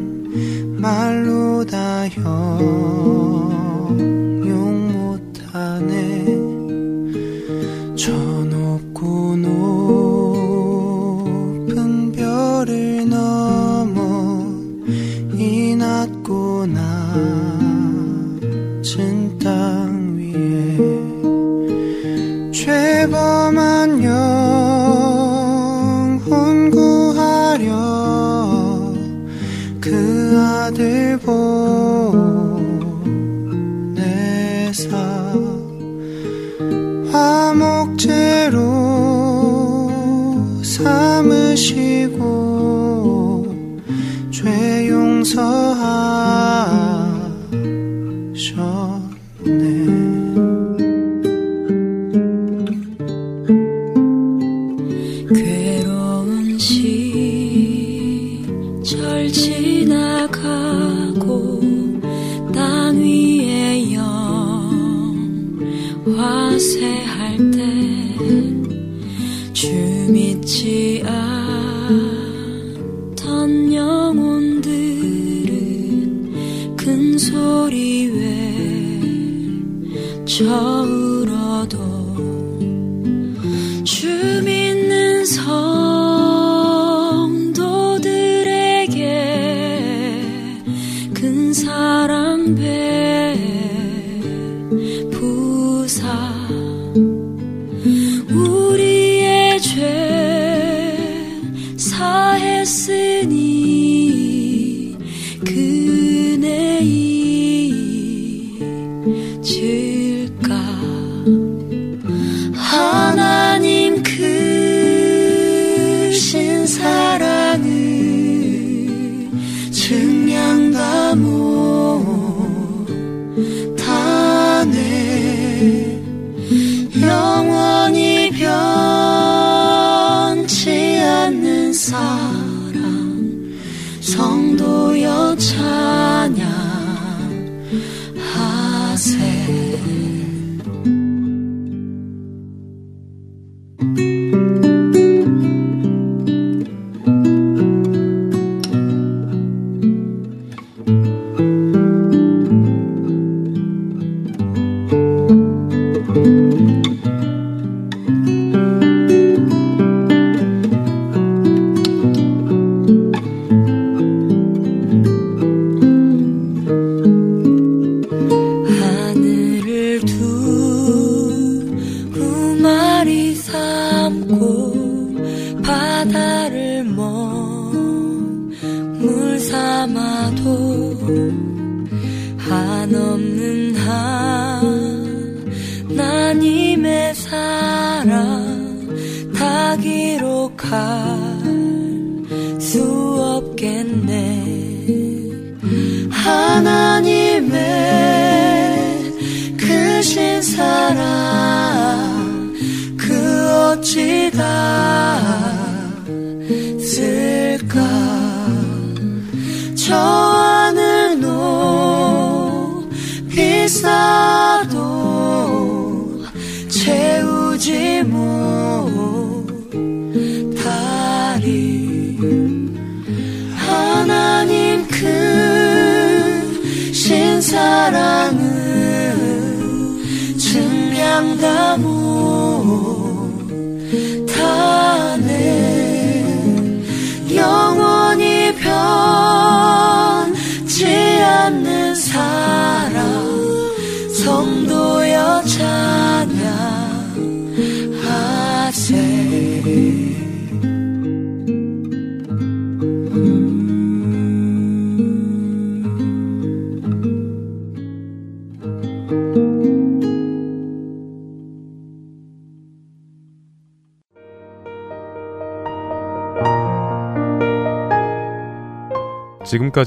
[0.79, 3.50] 말로 다형
[29.91, 32.00] 그 아들 보